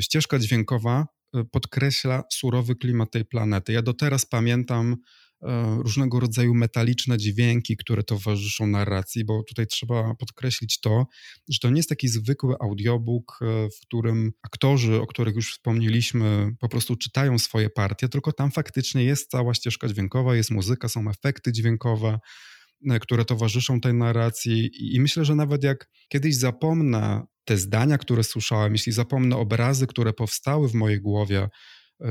Ścieżka 0.00 0.38
dźwiękowa 0.38 1.06
e, 1.34 1.44
podkreśla 1.44 2.22
surowy 2.32 2.76
klimat 2.76 3.10
tej 3.10 3.24
planety. 3.24 3.72
Ja 3.72 3.82
do 3.82 3.94
teraz 3.94 4.26
pamiętam 4.26 4.96
E, 4.96 5.29
różnego 5.78 6.20
rodzaju 6.20 6.54
metaliczne 6.54 7.18
dźwięki, 7.18 7.76
które 7.76 8.02
towarzyszą 8.02 8.66
narracji, 8.66 9.24
bo 9.24 9.42
tutaj 9.42 9.66
trzeba 9.66 10.14
podkreślić 10.14 10.80
to, 10.80 11.06
że 11.48 11.58
to 11.58 11.70
nie 11.70 11.76
jest 11.76 11.88
taki 11.88 12.08
zwykły 12.08 12.54
audiobook, 12.60 13.38
e, 13.42 13.68
w 13.68 13.80
którym 13.86 14.32
aktorzy, 14.42 15.00
o 15.00 15.06
których 15.06 15.34
już 15.34 15.52
wspomnieliśmy, 15.52 16.50
po 16.60 16.68
prostu 16.68 16.96
czytają 16.96 17.38
swoje 17.38 17.70
partie, 17.70 18.08
tylko 18.08 18.32
tam 18.32 18.50
faktycznie 18.50 19.04
jest 19.04 19.30
cała 19.30 19.54
ścieżka 19.54 19.88
dźwiękowa, 19.88 20.36
jest 20.36 20.50
muzyka, 20.50 20.88
są 20.88 21.10
efekty 21.10 21.52
dźwiękowe, 21.52 22.18
e, 22.90 23.00
które 23.00 23.24
towarzyszą 23.24 23.80
tej 23.80 23.94
narracji. 23.94 24.70
I 24.94 25.00
myślę, 25.00 25.24
że 25.24 25.34
nawet 25.34 25.64
jak 25.64 25.88
kiedyś 26.08 26.36
zapomnę 26.36 27.22
te 27.44 27.56
zdania, 27.56 27.98
które 27.98 28.24
słyszałem, 28.24 28.72
jeśli 28.72 28.92
zapomnę 28.92 29.36
obrazy, 29.36 29.86
które 29.86 30.12
powstały 30.12 30.68
w 30.68 30.74
mojej 30.74 31.00
głowie, 31.00 31.42
E, 31.42 31.48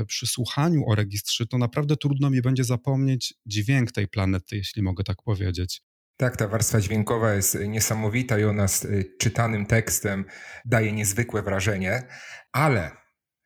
przy 0.06 0.26
słuchaniu 0.26 0.82
o 0.86 0.94
registrze, 0.94 1.46
to 1.46 1.58
naprawdę 1.58 1.96
trudno 1.96 2.30
mi 2.30 2.42
będzie 2.42 2.64
zapomnieć 2.64 3.34
dźwięk 3.46 3.92
tej 3.92 4.08
planety, 4.08 4.56
jeśli 4.56 4.82
mogę 4.82 5.04
tak 5.04 5.22
powiedzieć. 5.22 5.82
Tak, 6.16 6.36
ta 6.36 6.48
warstwa 6.48 6.80
dźwiękowa 6.80 7.34
jest 7.34 7.58
niesamowita 7.68 8.38
i 8.38 8.44
ona 8.44 8.68
z 8.68 8.84
y, 8.84 9.16
czytanym 9.18 9.66
tekstem 9.66 10.24
daje 10.64 10.92
niezwykłe 10.92 11.42
wrażenie, 11.42 12.02
ale 12.52 12.90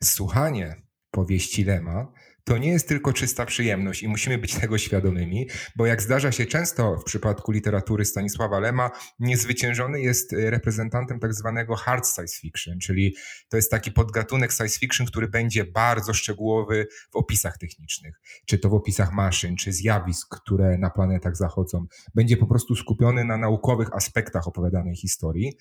słuchanie 0.04 0.82
powieści 1.10 1.64
Lema 1.64 2.12
to 2.44 2.58
nie 2.58 2.68
jest 2.68 2.88
tylko 2.88 3.12
czysta 3.12 3.46
przyjemność 3.46 4.02
i 4.02 4.08
musimy 4.08 4.38
być 4.38 4.54
tego 4.54 4.78
świadomymi, 4.78 5.48
bo 5.76 5.86
jak 5.86 6.02
zdarza 6.02 6.32
się 6.32 6.46
często 6.46 6.96
w 6.96 7.04
przypadku 7.04 7.52
literatury 7.52 8.04
Stanisława 8.04 8.60
Lema, 8.60 8.90
niezwyciężony 9.18 10.00
jest 10.00 10.32
reprezentantem 10.32 11.20
tak 11.20 11.34
zwanego 11.34 11.76
hard 11.76 12.08
science 12.14 12.40
fiction, 12.40 12.78
czyli 12.78 13.14
to 13.48 13.56
jest 13.56 13.70
taki 13.70 13.92
podgatunek 13.92 14.52
science 14.52 14.78
fiction, 14.78 15.06
który 15.06 15.28
będzie 15.28 15.64
bardzo 15.64 16.14
szczegółowy 16.14 16.86
w 17.12 17.16
opisach 17.16 17.58
technicznych, 17.58 18.20
czy 18.46 18.58
to 18.58 18.68
w 18.68 18.74
opisach 18.74 19.12
maszyn, 19.12 19.56
czy 19.56 19.72
zjawisk, 19.72 20.36
które 20.36 20.78
na 20.78 20.90
planetach 20.90 21.36
zachodzą. 21.36 21.86
Będzie 22.14 22.36
po 22.36 22.46
prostu 22.46 22.76
skupiony 22.76 23.24
na 23.24 23.36
naukowych 23.36 23.94
aspektach 23.94 24.48
opowiadanej 24.48 24.96
historii. 24.96 25.52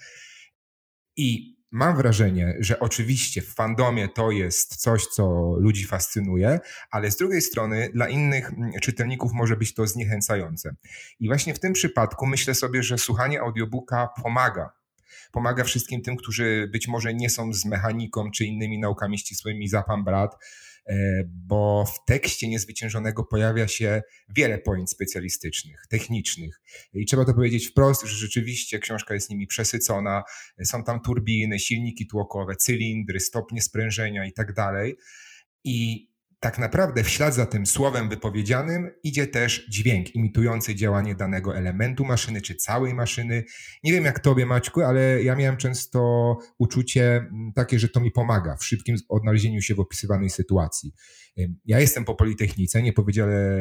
I 1.15 1.52
Mam 1.73 1.97
wrażenie, 1.97 2.55
że 2.59 2.79
oczywiście 2.79 3.41
w 3.41 3.53
fandomie 3.53 4.07
to 4.07 4.31
jest 4.31 4.75
coś, 4.75 5.07
co 5.07 5.55
ludzi 5.59 5.85
fascynuje, 5.85 6.59
ale 6.91 7.11
z 7.11 7.17
drugiej 7.17 7.41
strony 7.41 7.89
dla 7.93 8.09
innych 8.09 8.53
mm, 8.53 8.71
czytelników 8.81 9.33
może 9.33 9.57
być 9.57 9.73
to 9.73 9.87
zniechęcające. 9.87 10.75
I 11.19 11.27
właśnie 11.27 11.53
w 11.53 11.59
tym 11.59 11.73
przypadku 11.73 12.25
myślę 12.25 12.55
sobie, 12.55 12.83
że 12.83 12.97
słuchanie 12.97 13.41
audiobooka 13.41 14.09
pomaga. 14.23 14.82
Pomaga 15.31 15.63
wszystkim 15.63 16.01
tym, 16.01 16.15
którzy 16.15 16.69
być 16.71 16.87
może 16.87 17.13
nie 17.13 17.29
są 17.29 17.53
z 17.53 17.65
mechaniką 17.65 18.31
czy 18.31 18.45
innymi 18.45 18.79
naukami 18.79 19.19
ścisłymi 19.19 19.67
za 19.67 19.83
pan 19.83 20.03
brat, 20.03 20.35
E, 20.85 21.23
bo 21.25 21.85
w 21.85 22.05
tekście 22.05 22.47
niezwyciężonego 22.47 23.23
pojawia 23.23 23.67
się 23.67 24.01
wiele 24.35 24.57
pojęć 24.57 24.89
specjalistycznych, 24.89 25.83
technicznych. 25.89 26.61
I 26.93 27.05
trzeba 27.05 27.25
to 27.25 27.33
powiedzieć 27.33 27.67
wprost, 27.67 28.01
że 28.05 28.15
rzeczywiście 28.15 28.79
książka 28.79 29.13
jest 29.13 29.29
nimi 29.29 29.47
przesycona. 29.47 30.23
Są 30.63 30.83
tam 30.83 31.01
turbiny, 31.01 31.59
silniki 31.59 32.07
tłokowe, 32.07 32.55
cylindry, 32.55 33.19
stopnie 33.19 33.61
sprężenia 33.61 34.25
i 34.25 34.33
tak 34.33 34.53
dalej. 34.53 34.95
I 35.63 36.07
tak 36.43 36.59
naprawdę 36.59 37.03
w 37.03 37.09
ślad 37.09 37.33
za 37.33 37.45
tym 37.45 37.65
słowem 37.65 38.09
wypowiedzianym 38.09 38.89
idzie 39.03 39.27
też 39.27 39.67
dźwięk 39.69 40.15
imitujący 40.15 40.75
działanie 40.75 41.15
danego 41.15 41.57
elementu 41.57 42.05
maszyny 42.05 42.41
czy 42.41 42.55
całej 42.55 42.93
maszyny. 42.93 43.43
Nie 43.83 43.91
wiem 43.91 44.05
jak 44.05 44.19
tobie 44.19 44.45
Maćku, 44.45 44.81
ale 44.81 45.23
ja 45.23 45.35
miałem 45.35 45.57
często 45.57 45.99
uczucie 46.57 47.15
mm, 47.15 47.53
takie, 47.55 47.79
że 47.79 47.89
to 47.89 47.99
mi 47.99 48.11
pomaga 48.11 48.57
w 48.57 48.65
szybkim 48.65 48.95
odnalezieniu 49.09 49.61
się 49.61 49.75
w 49.75 49.79
opisywanej 49.79 50.29
sytuacji. 50.29 50.93
Ja 51.65 51.79
jestem 51.79 52.05
po 52.05 52.15
Politechnice, 52.15 52.81
nie 52.81 52.93
po 52.93 53.05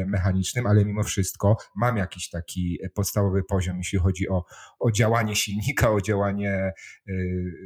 Mechanicznym, 0.07 0.67
ale 0.67 0.85
mimo 0.85 1.03
wszystko 1.03 1.57
mam 1.75 1.97
jakiś 1.97 2.29
taki 2.29 2.79
podstawowy 2.93 3.43
poziom, 3.43 3.77
jeśli 3.77 3.99
chodzi 3.99 4.29
o, 4.29 4.45
o 4.79 4.91
działanie 4.91 5.35
silnika, 5.35 5.91
o 5.91 6.01
działanie 6.01 6.73
y, 7.09 7.13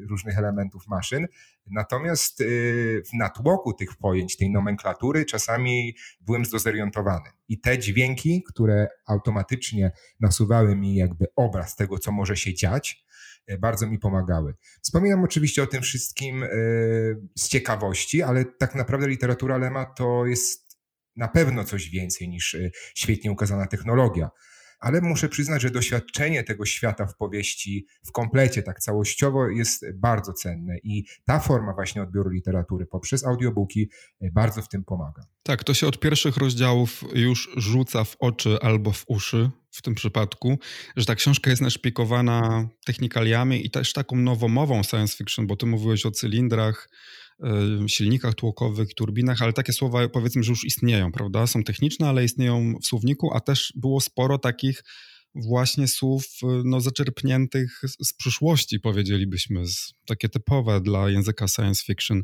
różnych 0.10 0.38
elementów 0.38 0.88
maszyn. 0.88 1.28
Natomiast 1.72 2.42
y, 2.42 3.04
w 3.06 3.14
natłoku 3.14 3.74
tych 3.74 3.96
pojęć, 3.96 4.38
tej 4.38 4.52
nomenklatury, 4.52 5.26
czasami 5.26 5.96
byłem 6.22 6.46
zdozorientowany. 6.46 7.30
I 7.48 7.60
te 7.60 7.80
dźwięki, 7.80 8.44
które 8.44 8.88
automatycznie 9.06 9.92
nasuwały 10.20 10.76
mi 10.76 10.96
jakby 10.96 11.26
obraz 11.36 11.76
tego, 11.76 12.00
co 12.00 12.12
może 12.12 12.38
się 12.38 12.54
dziać, 12.54 13.06
y, 13.52 13.58
bardzo 13.58 13.88
mi 13.88 14.00
pomagały. 14.00 14.54
Wspominam 14.82 15.24
oczywiście 15.24 15.64
o 15.64 15.68
tym 15.68 15.82
wszystkim 15.82 16.44
y, 16.44 16.50
z 17.36 17.48
ciekawości, 17.48 18.22
ale 18.22 18.46
tak 18.46 18.76
naprawdę 18.76 19.08
literatura 19.08 19.58
Lema 19.58 19.86
to 19.86 20.26
jest 20.26 20.68
na 21.16 21.28
pewno 21.28 21.64
coś 21.64 21.90
więcej 21.90 22.30
niż 22.30 22.58
świetnie 22.96 23.32
ukazana 23.32 23.68
technologia 23.68 24.30
ale 24.80 25.02
muszę 25.02 25.30
przyznać, 25.30 25.62
że 25.62 25.70
doświadczenie 25.70 26.44
tego 26.44 26.66
świata 26.66 27.08
w 27.08 27.18
powieści 27.18 27.88
w 28.06 28.12
komplecie, 28.12 28.64
tak 28.64 28.80
całościowo 28.80 29.50
jest 29.50 29.86
bardzo 29.96 30.34
cenne 30.34 30.78
i 30.84 31.06
ta 31.26 31.40
forma 31.40 31.74
właśnie 31.74 32.02
odbioru 32.02 32.30
literatury 32.30 32.86
poprzez 32.86 33.26
audiobooki 33.26 33.90
e, 34.22 34.32
bardzo 34.32 34.62
w 34.62 34.70
tym 34.70 34.84
pomaga. 34.84 35.24
Tak, 35.44 35.64
to 35.64 35.74
się 35.74 35.88
od 35.88 36.00
pierwszych 36.00 36.38
rozdziałów 36.38 37.04
już 37.14 37.50
rzuca 37.58 38.04
w 38.04 38.16
oczy 38.20 38.58
albo 38.62 38.92
w 38.92 39.04
uszy 39.08 39.50
w 39.72 39.82
tym 39.82 39.96
przypadku, 39.96 40.60
że 40.96 41.06
ta 41.06 41.16
książka 41.16 41.50
jest 41.50 41.62
naszpikowana 41.62 42.70
technikaliami 42.86 43.66
i 43.66 43.70
też 43.72 43.94
taką 43.94 44.16
nowomową 44.16 44.84
science 44.84 45.18
fiction, 45.18 45.48
bo 45.48 45.56
ty 45.56 45.66
mówiłeś 45.66 46.06
o 46.06 46.12
cylindrach, 46.12 46.90
silnikach 47.88 48.36
tłokowych, 48.36 48.94
turbinach, 48.94 49.42
ale 49.42 49.54
takie 49.54 49.74
słowa 49.74 50.10
powiedzmy, 50.10 50.44
że 50.44 50.52
już 50.52 50.66
istnieją, 50.66 51.12
prawda? 51.12 51.48
Są 51.48 51.64
techniczne, 51.64 52.10
ale 52.10 52.24
istnieją 52.26 52.74
w 52.84 52.86
słowniku, 52.86 53.34
a 53.34 53.40
też 53.40 53.74
było 53.76 54.02
sporo 54.02 54.38
takich 54.38 54.84
właśnie 55.36 55.88
słów 55.88 56.26
no, 56.64 56.82
zaczerpniętych 56.82 57.82
z 58.00 58.14
przyszłości, 58.14 58.80
powiedzielibyśmy, 58.80 59.68
z, 59.68 59.94
takie 60.06 60.30
typowe 60.30 60.82
dla 60.82 61.10
języka 61.10 61.48
science 61.48 61.84
fiction. 61.86 62.24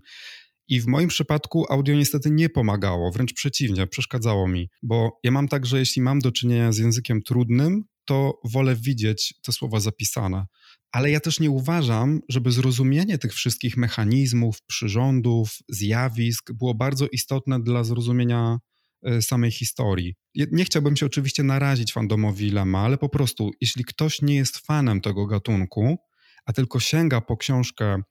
I 0.67 0.81
w 0.81 0.87
moim 0.87 1.07
przypadku 1.07 1.65
audio 1.69 1.95
niestety 1.95 2.31
nie 2.31 2.49
pomagało, 2.49 3.11
wręcz 3.11 3.33
przeciwnie, 3.33 3.87
przeszkadzało 3.87 4.47
mi, 4.47 4.69
bo 4.83 5.19
ja 5.23 5.31
mam 5.31 5.47
tak, 5.47 5.65
że 5.65 5.79
jeśli 5.79 6.01
mam 6.01 6.19
do 6.19 6.31
czynienia 6.31 6.71
z 6.71 6.77
językiem 6.77 7.21
trudnym, 7.21 7.83
to 8.05 8.39
wolę 8.43 8.75
widzieć 8.75 9.33
te 9.41 9.51
słowa 9.51 9.79
zapisane. 9.79 10.45
Ale 10.93 11.11
ja 11.11 11.19
też 11.19 11.39
nie 11.39 11.49
uważam, 11.51 12.21
żeby 12.29 12.51
zrozumienie 12.51 13.17
tych 13.17 13.33
wszystkich 13.33 13.77
mechanizmów, 13.77 14.61
przyrządów, 14.67 15.57
zjawisk 15.69 16.51
było 16.51 16.73
bardzo 16.73 17.07
istotne 17.07 17.59
dla 17.59 17.83
zrozumienia 17.83 18.59
e, 19.03 19.21
samej 19.21 19.51
historii. 19.51 20.15
Nie 20.51 20.65
chciałbym 20.65 20.95
się 20.95 21.05
oczywiście 21.05 21.43
narazić 21.43 21.93
fandomowi 21.93 22.51
Lema, 22.51 22.79
ale 22.79 22.97
po 22.97 23.09
prostu, 23.09 23.51
jeśli 23.61 23.83
ktoś 23.83 24.21
nie 24.21 24.35
jest 24.35 24.57
fanem 24.57 25.01
tego 25.01 25.27
gatunku, 25.27 25.97
a 26.45 26.53
tylko 26.53 26.79
sięga 26.79 27.21
po 27.21 27.37
książkę 27.37 28.01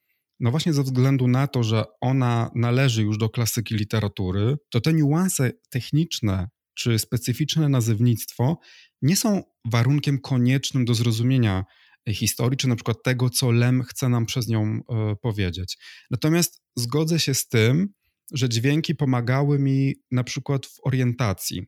no 0.41 0.51
właśnie 0.51 0.73
ze 0.73 0.83
względu 0.83 1.29
na 1.29 1.47
to, 1.47 1.62
że 1.62 1.85
ona 2.01 2.51
należy 2.55 3.03
już 3.03 3.19
do 3.19 3.29
klasyki 3.29 3.75
literatury, 3.75 4.57
to 4.71 4.81
te 4.81 4.93
niuanse 4.93 5.53
techniczne 5.71 6.49
czy 6.75 6.99
specyficzne 6.99 7.69
nazewnictwo 7.69 8.59
nie 9.03 9.17
są 9.17 9.43
warunkiem 9.65 10.21
koniecznym 10.21 10.85
do 10.85 10.95
zrozumienia 10.95 11.65
historii, 12.09 12.57
czy 12.57 12.69
na 12.69 12.77
przykład 12.77 12.97
tego, 13.05 13.31
co 13.31 13.51
Lem 13.51 13.83
chce 13.83 14.09
nam 14.09 14.27
przez 14.27 14.49
nią 14.49 14.63
e, 14.63 15.17
powiedzieć. 15.23 15.79
Natomiast 16.11 16.63
zgodzę 16.77 17.21
się 17.21 17.35
z 17.35 17.49
tym, 17.49 17.89
że 18.33 18.49
dźwięki 18.49 18.95
pomagały 18.95 19.59
mi 19.59 19.95
na 20.11 20.25
przykład 20.25 20.67
w 20.67 20.77
orientacji. 20.83 21.63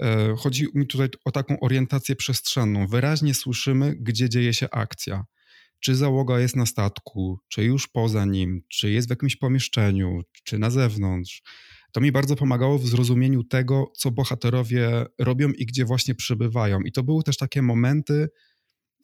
E, 0.00 0.34
chodzi 0.38 0.66
mi 0.74 0.86
tutaj 0.86 1.08
o 1.24 1.32
taką 1.32 1.60
orientację 1.60 2.16
przestrzenną. 2.16 2.86
Wyraźnie 2.86 3.34
słyszymy, 3.34 3.96
gdzie 4.00 4.28
dzieje 4.28 4.54
się 4.54 4.70
akcja 4.70 5.24
czy 5.80 5.94
załoga 5.94 6.40
jest 6.40 6.56
na 6.56 6.66
statku, 6.66 7.38
czy 7.48 7.64
już 7.64 7.88
poza 7.88 8.24
nim, 8.24 8.62
czy 8.68 8.90
jest 8.90 9.08
w 9.08 9.10
jakimś 9.10 9.36
pomieszczeniu, 9.36 10.20
czy 10.44 10.58
na 10.58 10.70
zewnątrz. 10.70 11.42
To 11.92 12.00
mi 12.00 12.12
bardzo 12.12 12.36
pomagało 12.36 12.78
w 12.78 12.86
zrozumieniu 12.86 13.44
tego, 13.44 13.84
co 13.96 14.10
bohaterowie 14.10 15.06
robią 15.18 15.52
i 15.52 15.66
gdzie 15.66 15.84
właśnie 15.84 16.14
przebywają. 16.14 16.80
I 16.80 16.92
to 16.92 17.02
były 17.02 17.22
też 17.22 17.36
takie 17.36 17.62
momenty, 17.62 18.28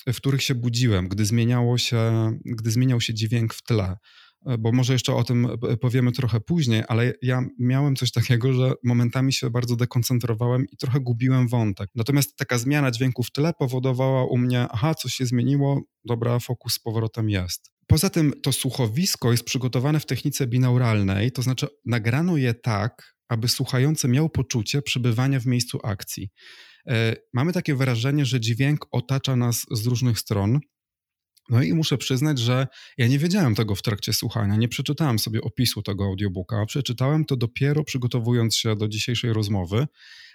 w 0.08 0.16
których 0.16 0.42
się 0.42 0.54
budziłem, 0.54 1.08
gdy 1.08 1.24
zmieniało 1.24 1.78
się, 1.78 2.32
gdy 2.44 2.70
zmieniał 2.70 3.00
się 3.00 3.14
dźwięk 3.14 3.54
w 3.54 3.62
tle. 3.62 3.96
E, 4.46 4.58
bo 4.58 4.72
może 4.72 4.92
jeszcze 4.92 5.14
o 5.14 5.24
tym 5.24 5.46
e, 5.70 5.76
powiemy 5.76 6.12
trochę 6.12 6.40
później, 6.40 6.82
ale 6.88 7.12
ja 7.22 7.42
miałem 7.58 7.96
coś 7.96 8.12
takiego, 8.12 8.52
że 8.52 8.72
momentami 8.84 9.32
się 9.32 9.50
bardzo 9.50 9.76
dekoncentrowałem 9.76 10.66
i 10.72 10.76
trochę 10.76 11.00
gubiłem 11.00 11.48
wątek. 11.48 11.90
Natomiast 11.94 12.36
taka 12.36 12.58
zmiana 12.58 12.90
dźwięku 12.90 13.22
w 13.22 13.30
tle 13.30 13.52
powodowała 13.58 14.24
u 14.26 14.38
mnie, 14.38 14.66
aha, 14.70 14.94
coś 14.94 15.14
się 15.14 15.26
zmieniło, 15.26 15.82
dobra, 16.04 16.38
fokus 16.38 16.72
z 16.72 16.78
powrotem 16.78 17.30
jest. 17.30 17.70
Poza 17.86 18.10
tym 18.10 18.32
to 18.42 18.52
słuchowisko 18.52 19.30
jest 19.30 19.44
przygotowane 19.44 20.00
w 20.00 20.06
technice 20.06 20.46
binauralnej, 20.46 21.32
to 21.32 21.42
znaczy 21.42 21.66
nagrano 21.84 22.36
je 22.36 22.54
tak, 22.54 23.16
aby 23.28 23.48
słuchający 23.48 24.08
miał 24.08 24.28
poczucie 24.28 24.82
przebywania 24.82 25.40
w 25.40 25.46
miejscu 25.46 25.78
akcji. 25.82 26.30
E, 26.88 27.16
mamy 27.32 27.52
takie 27.52 27.74
wrażenie, 27.74 28.24
że 28.24 28.40
dźwięk 28.40 28.86
otacza 28.90 29.36
nas 29.36 29.66
z 29.70 29.86
różnych 29.86 30.18
stron, 30.18 30.60
no 31.48 31.62
i 31.62 31.74
muszę 31.74 31.98
przyznać, 31.98 32.38
że 32.38 32.66
ja 32.98 33.06
nie 33.06 33.18
wiedziałem 33.18 33.54
tego 33.54 33.74
w 33.74 33.82
trakcie 33.82 34.12
słuchania, 34.12 34.56
nie 34.56 34.68
przeczytałem 34.68 35.18
sobie 35.18 35.40
opisu 35.40 35.82
tego 35.82 36.04
audiobooka, 36.04 36.66
przeczytałem 36.66 37.24
to 37.24 37.36
dopiero 37.36 37.84
przygotowując 37.84 38.56
się 38.56 38.76
do 38.76 38.88
dzisiejszej 38.88 39.32
rozmowy, 39.32 39.86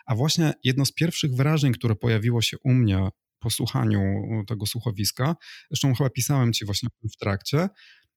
a 0.06 0.16
właśnie 0.16 0.54
jedno 0.64 0.86
z 0.86 0.92
pierwszych 0.92 1.36
wrażeń, 1.36 1.74
które 1.74 1.96
pojawiło 1.96 2.42
się 2.42 2.58
u 2.64 2.74
mnie 2.74 3.10
po 3.40 3.50
słuchaniu 3.50 4.00
tego 4.48 4.66
słuchowiska, 4.66 5.36
zresztą 5.72 5.94
chyba 5.94 6.10
pisałem 6.10 6.54
ci 6.54 6.66
właśnie 6.66 6.90
w 7.14 7.18
trakcie, 7.18 7.70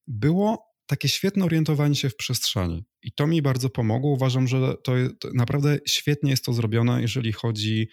było 0.06 0.74
takie 0.86 1.08
świetne 1.08 1.44
orientowanie 1.44 1.94
się 1.94 2.10
w 2.10 2.16
przestrzeni. 2.16 2.84
I 3.02 3.12
to 3.12 3.26
mi 3.26 3.42
bardzo 3.42 3.70
pomogło. 3.70 4.12
Uważam, 4.12 4.48
że 4.48 4.74
to, 4.84 4.92
to 5.20 5.28
naprawdę 5.34 5.78
świetnie 5.88 6.30
jest 6.30 6.44
to 6.44 6.52
zrobione, 6.52 7.02
jeżeli 7.02 7.32
chodzi 7.32 7.88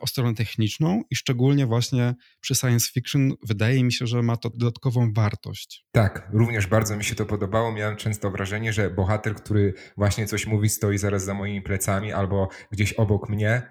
o 0.00 0.06
stronę 0.06 0.34
techniczną 0.34 1.02
i 1.10 1.16
szczególnie 1.16 1.66
właśnie 1.66 2.14
przy 2.40 2.54
science 2.54 2.92
fiction 2.92 3.32
wydaje 3.42 3.84
mi 3.84 3.92
się, 3.92 4.06
że 4.06 4.22
ma 4.22 4.36
to 4.36 4.50
dodatkową 4.50 5.12
wartość. 5.12 5.84
Tak, 5.92 6.28
również 6.32 6.66
bardzo 6.66 6.96
mi 6.96 7.04
się 7.04 7.14
to 7.14 7.26
podobało. 7.26 7.72
Miałem 7.72 7.96
często 7.96 8.30
wrażenie, 8.30 8.72
że 8.72 8.90
bohater, 8.90 9.34
który 9.34 9.74
właśnie 9.96 10.26
coś 10.26 10.46
mówi, 10.46 10.68
stoi 10.68 10.98
zaraz 10.98 11.24
za 11.24 11.34
moimi 11.34 11.62
plecami 11.62 12.12
albo 12.12 12.48
gdzieś 12.70 12.92
obok 12.92 13.28
mnie. 13.28 13.62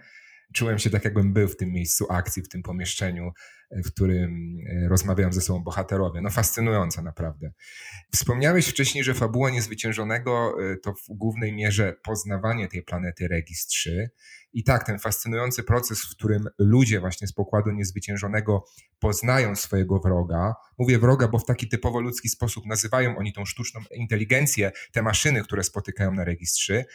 Czułem 0.53 0.79
się 0.79 0.89
tak, 0.89 1.05
jakbym 1.05 1.33
był 1.33 1.47
w 1.47 1.57
tym 1.57 1.71
miejscu 1.71 2.05
akcji, 2.09 2.43
w 2.43 2.49
tym 2.49 2.63
pomieszczeniu, 2.63 3.25
e, 3.25 3.31
w 3.85 3.87
którym 3.87 4.57
e, 4.69 4.87
rozmawiają 4.87 5.33
ze 5.33 5.41
sobą 5.41 5.63
bohaterowie. 5.63 6.21
No 6.21 6.29
fascynujące 6.29 7.01
naprawdę. 7.01 7.51
Wspomniałeś 8.13 8.67
wcześniej, 8.67 9.03
że 9.03 9.13
fabuła 9.13 9.49
Niezwyciężonego 9.49 10.55
to 10.83 10.93
w 10.93 11.05
głównej 11.09 11.53
mierze 11.53 11.95
poznawanie 12.03 12.67
tej 12.67 12.83
planety 12.83 13.27
Regis 13.27 13.65
3 13.65 14.09
i 14.53 14.63
tak, 14.63 14.85
ten 14.85 14.99
fascynujący 14.99 15.63
proces, 15.63 16.01
w 16.01 16.09
którym 16.09 16.47
ludzie 16.57 16.99
właśnie 16.99 17.27
z 17.27 17.33
pokładu 17.33 17.71
niezwyciężonego 17.71 18.65
poznają 18.99 19.55
swojego 19.55 19.99
wroga. 19.99 20.55
Mówię 20.77 20.99
wroga, 20.99 21.27
bo 21.27 21.39
w 21.39 21.45
taki 21.45 21.69
typowo 21.69 21.99
ludzki 21.99 22.29
sposób 22.29 22.65
nazywają 22.65 23.17
oni 23.17 23.33
tą 23.33 23.45
sztuczną 23.45 23.81
inteligencję, 23.95 24.71
te 24.91 25.01
maszyny, 25.01 25.43
które 25.43 25.63
spotykają 25.63 26.13
na 26.13 26.23
registrze. 26.23 26.85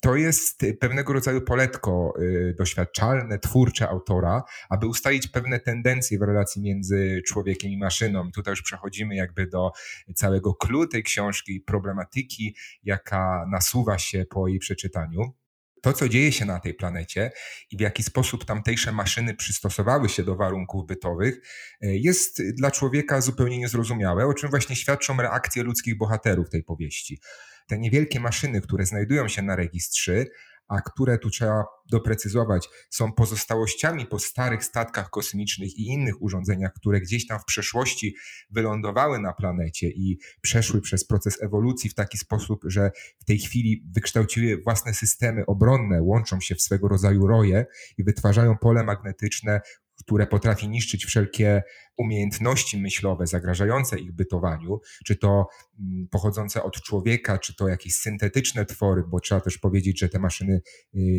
To 0.00 0.16
jest 0.16 0.60
pewnego 0.80 1.12
rodzaju 1.12 1.40
poletko 1.40 2.14
doświadczalne, 2.58 3.38
twórcze 3.38 3.88
autora, 3.88 4.42
aby 4.70 4.86
ustalić 4.86 5.28
pewne 5.28 5.60
tendencje 5.60 6.18
w 6.18 6.22
relacji 6.28 6.62
między 6.62 7.22
człowiekiem 7.26 7.70
i 7.70 7.78
maszyną. 7.78 8.28
I 8.28 8.32
tutaj 8.32 8.52
już 8.52 8.62
przechodzimy 8.62 9.16
jakby 9.16 9.46
do 9.46 9.70
całego 10.14 10.54
clue 10.54 10.86
tej 10.86 11.02
książki, 11.02 11.60
problematyki, 11.60 12.56
jaka 12.82 13.46
nasuwa 13.50 13.98
się 13.98 14.24
po 14.30 14.48
jej 14.48 14.58
przeczytaniu 14.58 15.34
to, 15.82 15.92
co 15.92 16.08
dzieje 16.08 16.32
się 16.32 16.44
na 16.44 16.60
tej 16.60 16.74
planecie 16.74 17.30
i 17.70 17.76
w 17.76 17.80
jaki 17.80 18.02
sposób 18.02 18.44
tamtejsze 18.44 18.92
maszyny 18.92 19.34
przystosowały 19.34 20.08
się 20.08 20.22
do 20.22 20.36
warunków 20.36 20.86
bytowych, 20.86 21.40
jest 21.80 22.42
dla 22.54 22.70
człowieka 22.70 23.20
zupełnie 23.20 23.58
niezrozumiałe, 23.58 24.26
o 24.26 24.34
czym 24.34 24.50
właśnie 24.50 24.76
świadczą 24.76 25.16
reakcje 25.16 25.62
ludzkich 25.62 25.98
bohaterów 25.98 26.50
tej 26.50 26.64
powieści. 26.64 27.20
Te 27.66 27.78
niewielkie 27.78 28.20
maszyny, 28.20 28.60
które 28.60 28.86
znajdują 28.86 29.28
się 29.28 29.42
na 29.42 29.56
registrze, 29.56 30.24
a 30.68 30.80
które 30.80 31.18
tu 31.18 31.30
trzeba 31.30 31.64
doprecyzować, 31.90 32.68
są 32.90 33.12
pozostałościami 33.12 34.06
po 34.06 34.18
starych 34.18 34.64
statkach 34.64 35.10
kosmicznych 35.10 35.76
i 35.76 35.86
innych 35.86 36.22
urządzeniach, 36.22 36.72
które 36.72 37.00
gdzieś 37.00 37.26
tam 37.26 37.40
w 37.40 37.44
przeszłości 37.44 38.16
wylądowały 38.50 39.18
na 39.18 39.32
planecie 39.32 39.88
i 39.88 40.18
przeszły 40.40 40.80
przez 40.80 41.06
proces 41.06 41.42
ewolucji 41.42 41.90
w 41.90 41.94
taki 41.94 42.18
sposób, 42.18 42.60
że 42.66 42.90
w 43.18 43.24
tej 43.24 43.38
chwili 43.38 43.84
wykształciły 43.94 44.62
własne 44.64 44.94
systemy 44.94 45.46
obronne, 45.46 46.02
łączą 46.02 46.40
się 46.40 46.54
w 46.54 46.62
swego 46.62 46.88
rodzaju 46.88 47.26
roje 47.26 47.66
i 47.98 48.04
wytwarzają 48.04 48.56
pole 48.58 48.84
magnetyczne, 48.84 49.60
które 50.08 50.26
potrafi 50.26 50.68
niszczyć 50.68 51.04
wszelkie 51.04 51.62
umiejętności 51.96 52.78
myślowe 52.78 53.26
zagrażające 53.26 53.98
ich 53.98 54.12
bytowaniu, 54.12 54.80
czy 55.06 55.16
to 55.16 55.46
mm, 55.80 56.08
pochodzące 56.10 56.62
od 56.62 56.82
człowieka, 56.82 57.38
czy 57.38 57.54
to 57.54 57.68
jakieś 57.68 57.94
syntetyczne 57.94 58.66
twory, 58.66 59.02
bo 59.08 59.20
trzeba 59.20 59.40
też 59.40 59.58
powiedzieć, 59.58 60.00
że 60.00 60.08
te 60.08 60.18
maszyny 60.18 60.54
y, 60.54 60.60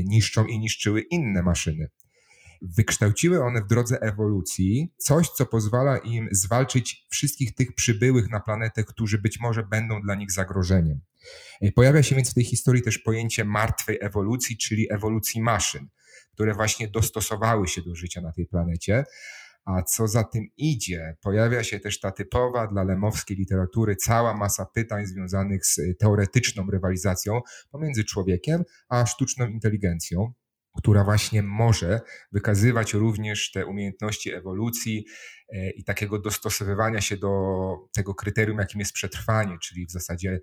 niszczą 0.05 0.45
i 0.45 0.59
niszczyły 0.59 1.01
inne 1.01 1.43
maszyny. 1.43 1.89
Wykształciły 2.61 3.43
one 3.43 3.61
w 3.61 3.67
drodze 3.67 4.01
ewolucji 4.01 4.93
coś, 4.97 5.29
co 5.29 5.45
pozwala 5.45 5.97
im 5.97 6.27
zwalczyć 6.31 7.07
wszystkich 7.09 7.55
tych 7.55 7.75
przybyłych 7.75 8.29
na 8.29 8.39
planetę, 8.39 8.83
którzy 8.83 9.17
być 9.17 9.39
może 9.39 9.63
będą 9.63 10.01
dla 10.01 10.15
nich 10.15 10.31
zagrożeniem. 10.31 10.99
Pojawia 11.75 12.03
się 12.03 12.15
więc 12.15 12.31
w 12.31 12.33
tej 12.33 12.43
historii 12.43 12.83
też 12.83 12.97
pojęcie 12.97 13.45
martwej 13.45 13.97
ewolucji, 14.01 14.57
czyli 14.57 14.93
ewolucji 14.93 15.41
maszyn 15.41 15.87
które 16.39 16.53
właśnie 16.53 16.87
dostosowały 16.87 17.67
się 17.67 17.81
do 17.81 17.95
życia 17.95 18.21
na 18.21 18.31
tej 18.31 18.45
planecie. 18.45 19.03
A 19.65 19.83
co 19.83 20.07
za 20.07 20.23
tym 20.23 20.47
idzie, 20.57 21.17
pojawia 21.21 21.63
się 21.63 21.79
też 21.79 21.99
ta 21.99 22.11
typowa 22.11 22.67
dla 22.67 22.83
lemowskiej 22.83 23.37
literatury 23.37 23.95
cała 23.95 24.37
masa 24.37 24.65
pytań 24.65 25.05
związanych 25.05 25.65
z 25.65 25.79
teoretyczną 25.99 26.67
rywalizacją 26.71 27.41
pomiędzy 27.71 28.03
człowiekiem 28.03 28.63
a 28.89 29.05
sztuczną 29.05 29.47
inteligencją, 29.47 30.33
która 30.77 31.03
właśnie 31.03 31.43
może 31.43 32.01
wykazywać 32.31 32.93
również 32.93 33.51
te 33.51 33.65
umiejętności 33.65 34.33
ewolucji 34.33 35.05
e, 35.49 35.69
i 35.69 35.83
takiego 35.83 36.19
dostosowywania 36.19 37.01
się 37.01 37.17
do 37.17 37.31
tego 37.93 38.15
kryterium, 38.15 38.57
jakim 38.57 38.79
jest 38.79 38.93
przetrwanie, 38.93 39.57
czyli 39.61 39.85
w 39.85 39.91
zasadzie 39.91 40.39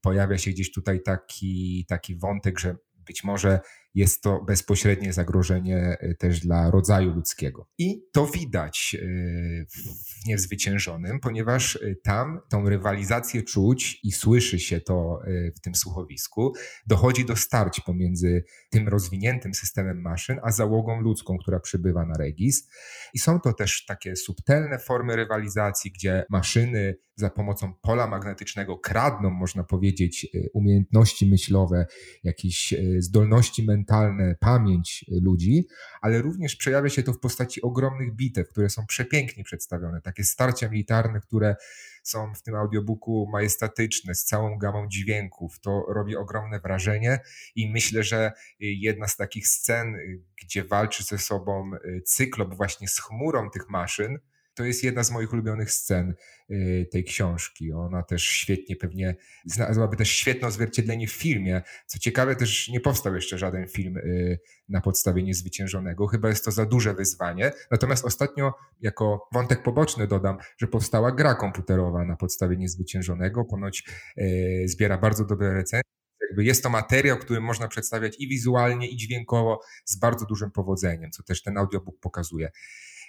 pojawia 0.00 0.38
się 0.38 0.50
gdzieś 0.50 0.72
tutaj 0.72 1.02
taki, 1.02 1.84
taki 1.88 2.16
wątek, 2.16 2.58
że 2.58 2.76
być 3.06 3.24
może 3.24 3.60
jest 3.96 4.22
to 4.22 4.44
bezpośrednie 4.44 5.12
zagrożenie 5.12 5.96
y, 6.02 6.14
też 6.14 6.40
dla 6.40 6.70
rodzaju 6.70 7.14
ludzkiego. 7.14 7.68
I 7.78 8.02
to 8.12 8.26
widać 8.26 8.96
y, 8.98 9.66
w 9.70 10.26
Niezwyciężonym, 10.26 11.20
ponieważ 11.20 11.76
y, 11.76 12.00
tam 12.04 12.40
tą 12.48 12.68
rywalizację 12.68 13.42
czuć 13.42 14.00
i 14.02 14.12
słyszy 14.12 14.58
się 14.58 14.80
to 14.80 15.20
w 15.56 15.60
tym 15.60 15.74
słuchowisku. 15.74 16.52
Dochodzi 16.86 17.24
do 17.24 17.36
starć 17.36 17.80
pomiędzy 17.80 18.44
tym 18.70 18.88
rozwiniętym 18.88 19.54
systemem 19.54 20.00
maszyn, 20.00 20.40
a 20.42 20.52
załogą 20.52 21.00
ludzką, 21.00 21.38
która 21.38 21.60
przybywa 21.60 22.06
na 22.06 22.14
Regis. 22.18 22.68
I 23.14 23.18
są 23.18 23.40
to 23.40 23.52
też 23.52 23.84
takie 23.84 24.16
subtelne 24.16 24.78
formy 24.78 25.16
rywalizacji, 25.16 25.92
gdzie 25.92 26.24
maszyny 26.30 26.96
za 27.16 27.30
pomocą 27.30 27.74
pola 27.82 28.06
magnetycznego 28.06 28.78
kradną, 28.78 29.30
można 29.30 29.64
powiedzieć, 29.64 30.26
umiejętności 30.54 31.26
myślowe, 31.26 31.86
jakieś 32.24 32.74
zdolności 32.98 33.64
mentalne, 33.64 33.85
mentalne, 33.86 34.34
pamięć 34.40 35.04
ludzi, 35.22 35.66
ale 36.00 36.22
również 36.22 36.56
przejawia 36.56 36.90
się 36.90 37.02
to 37.02 37.12
w 37.12 37.20
postaci 37.20 37.62
ogromnych 37.62 38.14
bitew, 38.14 38.48
które 38.48 38.70
są 38.70 38.86
przepięknie 38.86 39.44
przedstawione. 39.44 40.00
Takie 40.00 40.24
starcia 40.24 40.68
militarne, 40.68 41.20
które 41.20 41.56
są 42.02 42.34
w 42.34 42.42
tym 42.42 42.54
audiobooku 42.54 43.28
majestatyczne, 43.32 44.14
z 44.14 44.24
całą 44.24 44.58
gamą 44.58 44.88
dźwięków. 44.88 45.60
To 45.60 45.84
robi 45.88 46.16
ogromne 46.16 46.60
wrażenie 46.60 47.20
i 47.54 47.70
myślę, 47.70 48.02
że 48.02 48.32
jedna 48.60 49.08
z 49.08 49.16
takich 49.16 49.48
scen, 49.48 49.96
gdzie 50.42 50.64
walczy 50.64 51.04
ze 51.04 51.18
sobą 51.18 51.70
cyklop 52.04 52.54
właśnie 52.54 52.88
z 52.88 53.00
chmurą 53.00 53.50
tych 53.50 53.68
maszyn, 53.68 54.18
to 54.56 54.64
jest 54.64 54.84
jedna 54.84 55.04
z 55.04 55.10
moich 55.10 55.32
ulubionych 55.32 55.72
scen 55.72 56.14
y, 56.50 56.88
tej 56.92 57.04
książki. 57.04 57.72
Ona 57.72 58.02
też 58.02 58.22
świetnie 58.22 58.76
pewnie 58.76 59.16
znalazłaby 59.46 59.96
też 59.96 60.10
świetne 60.10 60.48
odzwierciedlenie 60.48 61.08
w 61.08 61.12
filmie. 61.12 61.62
Co 61.86 61.98
ciekawe, 61.98 62.36
też 62.36 62.68
nie 62.68 62.80
powstał 62.80 63.14
jeszcze 63.14 63.38
żaden 63.38 63.68
film 63.68 63.96
y, 63.96 64.38
na 64.68 64.80
podstawie 64.80 65.22
Niezwyciężonego. 65.22 66.06
Chyba 66.06 66.28
jest 66.28 66.44
to 66.44 66.50
za 66.50 66.66
duże 66.66 66.94
wyzwanie. 66.94 67.52
Natomiast 67.70 68.04
ostatnio, 68.04 68.54
jako 68.80 69.28
wątek 69.32 69.62
poboczny 69.62 70.06
dodam, 70.06 70.38
że 70.58 70.66
powstała 70.66 71.12
gra 71.12 71.34
komputerowa 71.34 72.04
na 72.04 72.16
podstawie 72.16 72.56
Niezwyciężonego. 72.56 73.44
Ponoć 73.44 73.84
y, 74.18 74.64
zbiera 74.66 74.98
bardzo 74.98 75.24
dobre 75.24 75.54
recenzje. 75.54 75.96
Jest 76.38 76.62
to 76.62 76.70
materiał, 76.70 77.18
który 77.18 77.40
można 77.40 77.68
przedstawiać 77.68 78.16
i 78.18 78.28
wizualnie, 78.28 78.88
i 78.88 78.96
dźwiękowo 78.96 79.60
z 79.84 79.98
bardzo 79.98 80.26
dużym 80.26 80.50
powodzeniem, 80.50 81.10
co 81.10 81.22
też 81.22 81.42
ten 81.42 81.58
audiobook 81.58 82.00
pokazuje. 82.00 82.50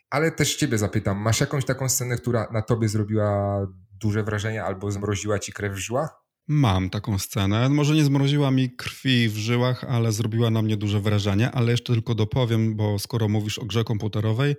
Ale 0.10 0.32
też 0.32 0.56
ciebie 0.56 0.78
zapytam, 0.78 1.17
masz 1.17 1.39
jakąś 1.39 1.65
taką 1.65 1.89
scenę, 1.89 2.17
która 2.17 2.48
na 2.54 2.62
tobie 2.62 2.89
zrobiła 2.89 3.60
duże 4.02 4.24
wrażenie 4.24 4.63
albo 4.63 4.91
zmroziła 4.91 5.39
ci 5.39 5.54
krew 5.54 5.74
w 5.74 5.78
żyłach? 5.78 6.10
Mam 6.48 6.89
taką 6.89 7.20
scenę. 7.20 7.70
Może 7.70 7.96
nie 7.96 8.04
zmroziła 8.04 8.52
mi 8.52 8.76
krwi 8.76 9.30
w 9.30 9.36
żyłach, 9.36 9.84
ale 9.84 10.12
zrobiła 10.12 10.50
na 10.50 10.62
mnie 10.62 10.78
duże 10.78 11.00
wrażenie. 11.02 11.52
Ale 11.52 11.72
jeszcze 11.72 11.93
tylko 11.93 12.15
dopowiem, 12.15 12.76
bo 12.76 13.00
skoro 13.00 13.28
mówisz 13.28 13.60
o 13.60 13.65
grze 13.65 13.84
komputerowej, 13.84 14.56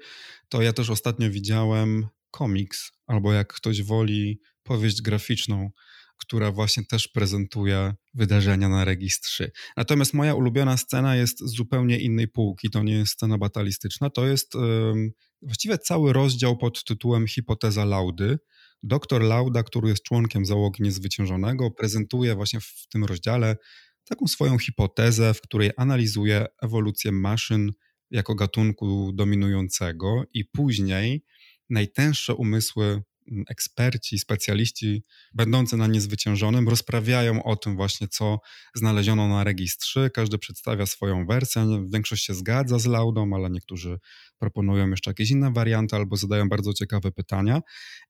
to 0.49 0.63
ja 0.63 0.73
też 0.73 0.91
ostatnio 0.91 1.31
widziałem 1.31 2.07
komiks, 2.31 2.93
albo 3.07 3.33
jak 3.33 3.53
ktoś 3.53 3.83
woli, 3.83 4.41
powieść 4.63 5.03
graficzną 5.03 5.71
która 6.19 6.53
właśnie 6.53 6.85
też 6.85 7.09
prezentuje 7.09 7.95
wydarzenia 8.15 8.69
na 8.69 8.85
Regis 8.85 9.21
3. 9.21 9.51
Natomiast 9.77 10.15
moja 10.15 10.35
ulubiona 10.35 10.77
scena 10.77 11.17
jest 11.17 11.41
z 11.41 11.57
zupełnie 11.57 11.99
innej 11.99 12.29
półki. 12.29 12.71
To 12.71 12.83
nie 12.83 12.95
jest 12.95 13.13
scena 13.13 13.39
batalistyczna, 13.39 14.11
to 14.11 14.27
jest 14.27 14.55
um, 14.55 15.11
właściwie 15.43 15.79
cały 15.79 16.13
rozdział 16.13 16.57
pod 16.57 16.85
tytułem 16.85 17.27
Hipoteza 17.27 17.85
Laudy. 17.85 18.39
Doktor 18.83 19.23
Lauda, 19.23 19.63
który 19.63 19.89
jest 19.89 20.03
członkiem 20.03 20.47
załogi 20.47 20.83
niezwyciężonego, 20.83 21.71
prezentuje 21.71 22.35
właśnie 22.35 22.61
w 22.61 22.87
tym 22.93 23.05
rozdziale 23.05 23.57
taką 24.05 24.27
swoją 24.27 24.59
hipotezę, 24.59 25.35
w 25.35 25.41
której 25.41 25.71
analizuje 25.77 26.47
ewolucję 26.63 27.13
maszyn 27.13 27.73
jako 28.11 28.35
gatunku 28.35 29.13
dominującego 29.15 30.23
i 30.33 30.45
później 30.45 31.25
najtęższe 31.71 32.35
umysły 32.35 33.03
eksperci, 33.49 34.19
specjaliści 34.19 35.03
będący 35.35 35.77
na 35.77 35.87
niezwyciężonym 35.87 36.69
rozprawiają 36.69 37.43
o 37.43 37.57
tym 37.57 37.77
właśnie, 37.77 38.09
co 38.09 38.39
znaleziono 38.75 39.29
na 39.29 39.45
registrze. 39.45 40.11
Każdy 40.11 40.39
przedstawia 40.39 40.87
swoją 40.87 41.27
wersję. 41.27 41.87
Większość 41.93 42.25
się 42.25 42.35
zgadza 42.35 42.79
z 42.79 42.87
Laudą, 42.87 43.35
ale 43.35 43.51
niektórzy 43.51 43.99
proponują 44.39 44.91
jeszcze 44.91 45.11
jakieś 45.11 45.31
inne 45.31 45.53
warianty 45.53 45.97
albo 45.97 46.17
zadają 46.17 46.49
bardzo 46.49 46.73
ciekawe 46.73 47.13
pytania. 47.13 47.61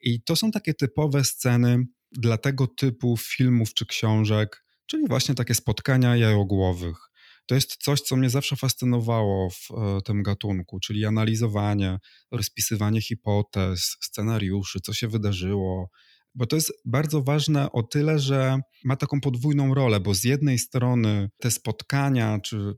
I 0.00 0.22
to 0.22 0.37
są 0.37 0.50
takie 0.50 0.74
typowe 0.74 1.24
sceny 1.24 1.85
dla 2.12 2.38
tego 2.38 2.66
typu 2.66 3.16
filmów 3.16 3.74
czy 3.74 3.87
książek, 3.87 4.64
czyli 4.87 5.09
właśnie 5.09 5.35
takie 5.35 5.54
spotkania 5.54 6.16
jajogłowych 6.16 6.96
to 7.48 7.54
jest 7.54 7.76
coś, 7.76 8.00
co 8.00 8.16
mnie 8.16 8.30
zawsze 8.30 8.56
fascynowało 8.56 9.50
w 9.50 9.70
e, 9.70 10.02
tym 10.02 10.22
gatunku, 10.22 10.80
czyli 10.80 11.04
analizowanie, 11.04 11.98
rozpisywanie 12.30 13.00
hipotez, 13.00 13.96
scenariuszy, 14.00 14.80
co 14.80 14.92
się 14.92 15.08
wydarzyło. 15.08 15.90
Bo 16.34 16.46
to 16.46 16.56
jest 16.56 16.72
bardzo 16.84 17.22
ważne 17.22 17.72
o 17.72 17.82
tyle, 17.82 18.18
że 18.18 18.61
ma 18.84 18.96
taką 18.96 19.20
podwójną 19.20 19.74
rolę, 19.74 20.00
bo 20.00 20.14
z 20.14 20.24
jednej 20.24 20.58
strony 20.58 21.30
te 21.38 21.50
spotkania 21.50 22.38
czy 22.44 22.74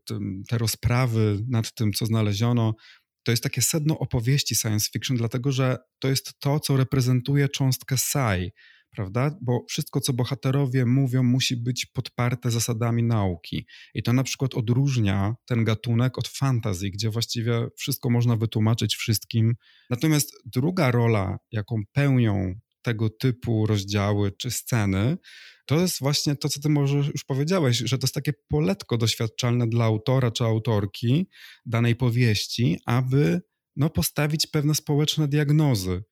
te 0.48 0.58
rozprawy 0.58 1.44
nad 1.48 1.74
tym, 1.74 1.92
co 1.92 2.06
znaleziono, 2.06 2.74
to 3.22 3.32
jest 3.32 3.42
takie 3.42 3.62
sedno 3.62 3.98
opowieści 3.98 4.54
science 4.54 4.90
fiction, 4.92 5.16
dlatego 5.16 5.52
że 5.52 5.78
to 5.98 6.08
jest 6.08 6.38
to, 6.38 6.60
co 6.60 6.76
reprezentuje 6.76 7.48
cząstkę 7.48 7.96
sci, 7.98 8.50
prawda? 8.90 9.38
Bo 9.42 9.64
wszystko, 9.68 10.00
co 10.00 10.12
bohaterowie 10.12 10.86
mówią, 10.86 11.22
musi 11.22 11.56
być 11.56 11.86
podparte 11.86 12.50
zasadami 12.50 13.02
nauki. 13.02 13.66
I 13.94 14.02
to 14.02 14.12
na 14.12 14.22
przykład 14.22 14.54
odróżnia 14.54 15.34
ten 15.46 15.64
gatunek 15.64 16.18
od 16.18 16.28
fantazji, 16.28 16.90
gdzie 16.90 17.10
właściwie 17.10 17.68
wszystko 17.76 18.10
można 18.10 18.36
wytłumaczyć 18.36 18.96
wszystkim. 18.96 19.54
Natomiast 19.90 20.32
druga 20.44 20.90
rola, 20.90 21.38
jaką 21.52 21.76
pełnią 21.92 22.54
tego 22.82 23.10
typu 23.10 23.66
rozdziały 23.66 24.32
czy 24.32 24.50
sceny, 24.50 25.16
to 25.66 25.80
jest 25.80 25.98
właśnie 26.00 26.36
to, 26.36 26.48
co 26.48 26.60
ty 26.60 26.68
może 26.68 26.96
już 26.96 27.24
powiedziałeś, 27.24 27.76
że 27.76 27.98
to 27.98 28.04
jest 28.04 28.14
takie 28.14 28.32
poletko 28.48 28.98
doświadczalne 28.98 29.68
dla 29.68 29.84
autora 29.84 30.30
czy 30.30 30.44
autorki 30.44 31.28
danej 31.66 31.96
powieści, 31.96 32.78
aby 32.86 33.40
no, 33.76 33.90
postawić 33.90 34.46
pewne 34.46 34.74
społeczne 34.74 35.28
diagnozy. 35.28 36.02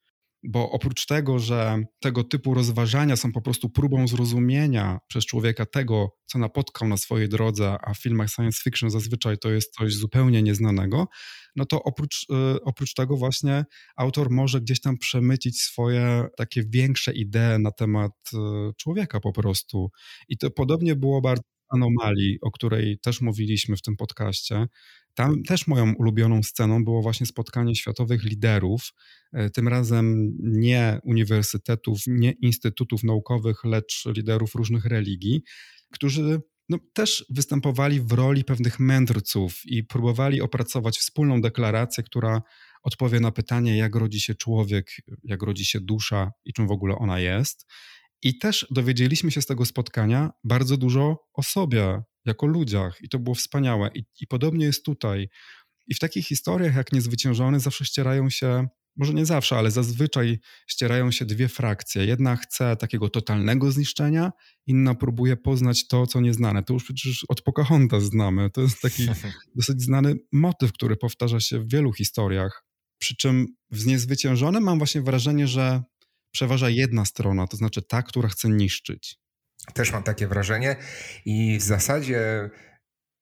Bo 0.43 0.71
oprócz 0.71 1.05
tego, 1.05 1.39
że 1.39 1.83
tego 1.99 2.23
typu 2.23 2.53
rozważania 2.53 3.15
są 3.15 3.31
po 3.31 3.41
prostu 3.41 3.69
próbą 3.69 4.07
zrozumienia 4.07 4.99
przez 5.07 5.25
człowieka 5.25 5.65
tego, 5.65 6.09
co 6.25 6.39
napotkał 6.39 6.87
na 6.87 6.97
swojej 6.97 7.29
drodze, 7.29 7.77
a 7.81 7.93
w 7.93 7.97
filmach 8.01 8.29
science 8.29 8.61
fiction 8.63 8.89
zazwyczaj 8.89 9.37
to 9.37 9.51
jest 9.51 9.73
coś 9.73 9.93
zupełnie 9.93 10.43
nieznanego, 10.43 11.07
no 11.55 11.65
to 11.65 11.83
oprócz, 11.83 12.25
y, 12.55 12.63
oprócz 12.63 12.93
tego 12.93 13.17
właśnie 13.17 13.65
autor 13.97 14.29
może 14.31 14.61
gdzieś 14.61 14.81
tam 14.81 14.97
przemycić 14.97 15.61
swoje 15.61 16.25
takie 16.37 16.63
większe 16.63 17.13
idee 17.13 17.59
na 17.59 17.71
temat 17.71 18.11
y, 18.33 18.37
człowieka 18.77 19.19
po 19.19 19.33
prostu. 19.33 19.91
I 20.29 20.37
to 20.37 20.51
podobnie 20.51 20.95
było 20.95 21.21
bardzo 21.21 21.43
anomalii, 21.69 22.37
o 22.41 22.51
której 22.51 22.99
też 22.99 23.21
mówiliśmy 23.21 23.77
w 23.77 23.81
tym 23.81 23.95
podcaście. 23.95 24.67
Tam 25.13 25.43
też 25.43 25.67
moją 25.67 25.93
ulubioną 25.93 26.43
sceną 26.43 26.83
było 26.83 27.01
właśnie 27.01 27.25
spotkanie 27.25 27.75
światowych 27.75 28.23
liderów, 28.23 28.93
e, 29.33 29.49
tym 29.49 29.67
razem 29.67 30.33
nie 30.39 30.99
uniwersytetów, 31.03 31.99
nie 32.07 32.31
instytutów 32.31 33.03
naukowych, 33.03 33.63
lecz 33.63 34.05
liderów 34.05 34.55
różnych 34.55 34.85
religii, 34.85 35.41
którzy 35.91 36.41
no, 36.69 36.77
też 36.93 37.25
występowali 37.29 38.01
w 38.01 38.11
roli 38.11 38.43
pewnych 38.43 38.79
mędrców 38.79 39.61
i 39.65 39.83
próbowali 39.83 40.41
opracować 40.41 40.97
wspólną 40.97 41.41
deklarację, 41.41 42.03
która 42.03 42.41
odpowie 42.83 43.19
na 43.19 43.31
pytanie, 43.31 43.77
jak 43.77 43.95
rodzi 43.95 44.21
się 44.21 44.35
człowiek, 44.35 44.91
jak 45.23 45.43
rodzi 45.43 45.65
się 45.65 45.79
dusza 45.79 46.31
i 46.45 46.53
czym 46.53 46.67
w 46.67 46.71
ogóle 46.71 46.95
ona 46.95 47.19
jest. 47.19 47.65
I 48.21 48.37
też 48.37 48.67
dowiedzieliśmy 48.71 49.31
się 49.31 49.41
z 49.41 49.45
tego 49.45 49.65
spotkania 49.65 50.29
bardzo 50.43 50.77
dużo 50.77 51.17
o 51.33 51.43
sobie, 51.43 52.01
jako 52.29 52.47
ludziach, 52.47 52.97
i 53.01 53.09
to 53.09 53.19
było 53.19 53.35
wspaniałe. 53.35 53.89
I, 53.93 54.03
I, 54.21 54.27
podobnie 54.27 54.65
jest 54.65 54.85
tutaj. 54.85 55.29
I 55.87 55.93
w 55.93 55.99
takich 55.99 56.27
historiach 56.27 56.75
jak 56.75 56.93
Niezwyciężony 56.93 57.59
zawsze 57.59 57.85
ścierają 57.85 58.29
się, 58.29 58.67
może 58.95 59.13
nie 59.13 59.25
zawsze, 59.25 59.57
ale 59.57 59.71
zazwyczaj 59.71 60.39
ścierają 60.67 61.11
się 61.11 61.25
dwie 61.25 61.47
frakcje. 61.47 62.05
Jedna 62.05 62.35
chce 62.35 62.75
takiego 62.75 63.09
totalnego 63.09 63.71
zniszczenia, 63.71 64.31
inna 64.67 64.95
próbuje 64.95 65.37
poznać 65.37 65.87
to, 65.87 66.07
co 66.07 66.21
nieznane. 66.21 66.63
To 66.63 66.73
już 66.73 66.83
przecież 66.83 67.25
od 67.27 67.41
Pocahontas 67.41 68.03
znamy. 68.03 68.49
To 68.49 68.61
jest 68.61 68.81
taki 68.81 69.07
dosyć 69.55 69.81
znany 69.81 70.15
motyw, 70.31 70.73
który 70.73 70.95
powtarza 70.95 71.39
się 71.39 71.59
w 71.59 71.71
wielu 71.71 71.93
historiach. 71.93 72.65
Przy 72.97 73.15
czym 73.15 73.47
w 73.71 73.85
Niezwyciężonym 73.85 74.63
mam 74.63 74.77
właśnie 74.77 75.01
wrażenie, 75.01 75.47
że 75.47 75.83
przeważa 76.31 76.69
jedna 76.69 77.05
strona, 77.05 77.47
to 77.47 77.57
znaczy 77.57 77.81
ta, 77.81 78.03
która 78.03 78.29
chce 78.29 78.49
niszczyć. 78.49 79.19
Też 79.73 79.91
mam 79.93 80.03
takie 80.03 80.27
wrażenie 80.27 80.75
i 81.25 81.57
w 81.57 81.61
zasadzie 81.61 82.49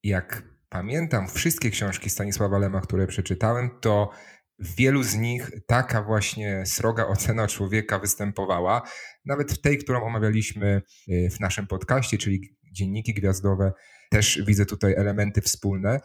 jak 0.04 0.43
pamiętam 0.69 1.28
wszystkie 1.28 1.69
książki 1.69 2.10
Stanisława 2.10 2.58
Lema, 2.58 2.82
które 2.82 3.08
przeczytałem, 3.08 3.69
to 3.82 4.12
w 4.60 4.76
wielu 4.76 5.04
z 5.04 5.15
nich 5.15 5.52
taka 5.67 6.04
właśnie 6.04 6.65
sroga 6.65 7.06
ocena 7.06 7.47
człowieka 7.47 8.00
występowała. 8.00 8.82
Nawet 9.26 9.54
w 9.54 9.62
tej, 9.62 9.78
którą 9.78 10.04
omawialiśmy 10.04 10.82
y, 11.10 11.30
w 11.30 11.39
naszym 11.39 11.67
podcaście, 11.67 12.17
czyli 12.17 12.58
dzienniki 12.71 13.13
gwiazdowe, 13.13 13.71
też 14.12 14.41
widzę 14.45 14.65
tutaj 14.65 14.93
elementy 14.93 15.41
wspólne. 15.41 16.00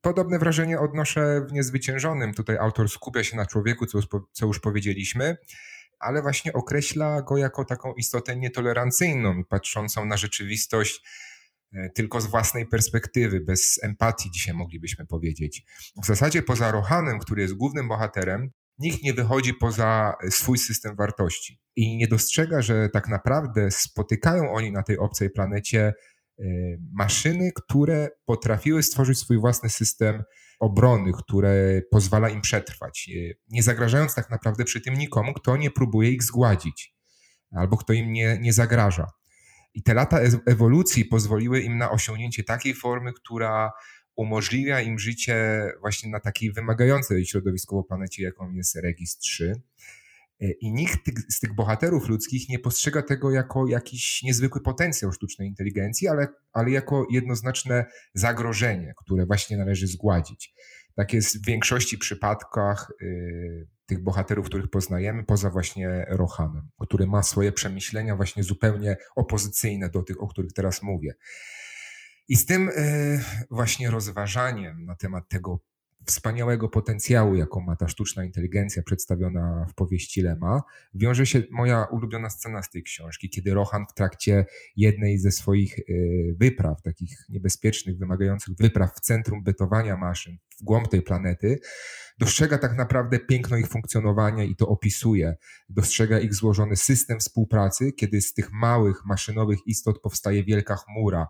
Podobne 0.00 0.38
wrażenie 0.38 0.80
odnoszę 0.80 1.46
w 1.48 1.52
Niezwyciężonym. 1.52 2.34
Tutaj 2.34 2.58
autor 2.58 2.88
skupia 2.88 3.24
się 3.24 3.36
na 3.36 3.46
człowieku, 3.46 3.86
co 3.86 3.98
już, 3.98 4.06
co 4.32 4.46
już 4.46 4.60
powiedzieliśmy, 4.60 5.36
ale 6.02 6.22
właśnie 6.22 6.52
określa 6.52 7.22
go 7.22 7.36
jako 7.36 7.64
taką 7.64 7.94
istotę 7.94 8.36
nietolerancyjną 8.36 9.44
patrzącą 9.44 10.04
na 10.04 10.16
rzeczywistość 10.16 11.02
e, 11.72 11.90
tylko 11.90 12.20
z 12.20 12.26
własnej 12.26 12.66
perspektywy, 12.66 13.40
bez 13.40 13.80
empatii, 13.82 14.30
dzisiaj 14.30 14.54
moglibyśmy 14.54 15.06
powiedzieć. 15.06 15.64
W 16.02 16.06
zasadzie 16.06 16.42
poza 16.42 16.70
Rohanem, 16.70 17.18
który 17.18 17.42
jest 17.42 17.54
głównym 17.54 17.88
bohaterem, 17.88 18.50
nikt 18.78 19.02
nie 19.02 19.14
wychodzi 19.14 19.54
poza 19.54 20.14
swój 20.30 20.58
system 20.58 20.96
wartości 20.96 21.60
i 21.76 21.96
nie 21.96 22.08
dostrzega, 22.08 22.62
że 22.62 22.88
tak 22.88 23.08
naprawdę 23.08 23.70
spotykają 23.70 24.52
oni 24.52 24.72
na 24.72 24.82
tej 24.82 24.98
obcej 24.98 25.30
planecie 25.30 25.80
e, 26.38 26.44
maszyny, 26.92 27.50
które 27.54 28.08
potrafiły 28.24 28.82
stworzyć 28.82 29.18
swój 29.18 29.38
własny 29.38 29.70
system 29.70 30.22
obrony, 30.62 31.12
które 31.12 31.82
pozwala 31.90 32.28
im 32.28 32.40
przetrwać, 32.40 33.10
nie 33.48 33.62
zagrażając 33.62 34.14
tak 34.14 34.30
naprawdę 34.30 34.64
przy 34.64 34.80
tym 34.80 34.94
nikomu, 34.94 35.34
kto 35.34 35.56
nie 35.56 35.70
próbuje 35.70 36.10
ich 36.10 36.22
zgładzić 36.22 36.94
albo 37.50 37.76
kto 37.76 37.92
im 37.92 38.12
nie, 38.12 38.38
nie 38.40 38.52
zagraża. 38.52 39.06
I 39.74 39.82
te 39.82 39.94
lata 39.94 40.18
ewolucji 40.46 41.04
pozwoliły 41.04 41.60
im 41.60 41.78
na 41.78 41.90
osiągnięcie 41.90 42.44
takiej 42.44 42.74
formy, 42.74 43.12
która 43.12 43.72
umożliwia 44.16 44.80
im 44.80 44.98
życie 44.98 45.66
właśnie 45.80 46.10
na 46.10 46.20
takiej 46.20 46.52
wymagającej 46.52 47.26
środowiskowo 47.26 47.84
planecie, 47.84 48.22
jaką 48.22 48.52
jest 48.52 48.76
Regis 48.76 49.18
3. 49.18 49.62
E, 50.42 50.50
I 50.50 50.72
nikt 50.72 51.00
z 51.28 51.40
tych 51.40 51.54
bohaterów 51.54 52.08
ludzkich 52.08 52.48
nie 52.48 52.58
postrzega 52.58 53.02
tego 53.02 53.30
jako 53.30 53.66
jakiś 53.66 54.22
niezwykły 54.22 54.60
potencjał 54.60 55.12
sztucznej 55.12 55.48
inteligencji, 55.48 56.08
ale, 56.08 56.28
ale 56.52 56.70
jako 56.70 57.06
jednoznaczne 57.10 57.84
zagrożenie, 58.14 58.94
które 58.96 59.26
właśnie 59.26 59.56
należy 59.56 59.86
zgładzić. 59.86 60.54
Tak 60.96 61.12
jest 61.12 61.42
w 61.42 61.46
większości 61.46 61.98
przypadkach 61.98 62.92
y, 63.02 63.68
tych 63.86 64.02
bohaterów, 64.02 64.46
których 64.46 64.70
poznajemy, 64.70 65.24
poza 65.24 65.50
właśnie 65.50 66.06
Rohanem, 66.08 66.68
który 66.80 67.06
ma 67.06 67.22
swoje 67.22 67.52
przemyślenia 67.52 68.16
właśnie 68.16 68.42
zupełnie 68.42 68.96
opozycyjne 69.16 69.90
do 69.90 70.02
tych, 70.02 70.22
o 70.22 70.28
których 70.28 70.52
teraz 70.52 70.82
mówię. 70.82 71.14
I 72.28 72.36
z 72.36 72.46
tym 72.46 72.68
y, 72.68 73.24
właśnie 73.50 73.90
rozważaniem 73.90 74.84
na 74.84 74.96
temat 74.96 75.28
tego 75.28 75.60
wspaniałego 76.06 76.68
potencjału, 76.68 77.34
jaką 77.34 77.60
ma 77.60 77.76
ta 77.76 77.88
sztuczna 77.88 78.24
inteligencja 78.24 78.82
przedstawiona 78.82 79.66
w 79.70 79.74
powieści 79.74 80.22
Lema, 80.22 80.62
wiąże 80.94 81.26
się 81.26 81.42
moja 81.50 81.84
ulubiona 81.84 82.30
scena 82.30 82.62
z 82.62 82.70
tej 82.70 82.82
książki, 82.82 83.30
kiedy 83.30 83.54
Rohan 83.54 83.86
w 83.90 83.94
trakcie 83.94 84.44
jednej 84.76 85.18
ze 85.18 85.30
swoich 85.30 85.78
y, 85.78 86.36
wypraw, 86.40 86.82
takich 86.82 87.18
niebezpiecznych, 87.28 87.98
wymagających 87.98 88.54
wypraw 88.56 88.96
w 88.96 89.00
centrum 89.00 89.42
bytowania 89.42 89.96
maszyn, 89.96 90.38
w 90.60 90.64
głąb 90.64 90.88
tej 90.88 91.02
planety, 91.02 91.58
dostrzega 92.18 92.58
tak 92.58 92.76
naprawdę 92.76 93.18
piękno 93.18 93.56
ich 93.56 93.68
funkcjonowania 93.68 94.44
i 94.44 94.56
to 94.56 94.68
opisuje. 94.68 95.36
Dostrzega 95.68 96.18
ich 96.18 96.34
złożony 96.34 96.76
system 96.76 97.20
współpracy, 97.20 97.92
kiedy 97.92 98.20
z 98.20 98.34
tych 98.34 98.52
małych 98.52 99.04
maszynowych 99.04 99.58
istot 99.66 100.00
powstaje 100.00 100.44
wielka 100.44 100.76
chmura, 100.76 101.26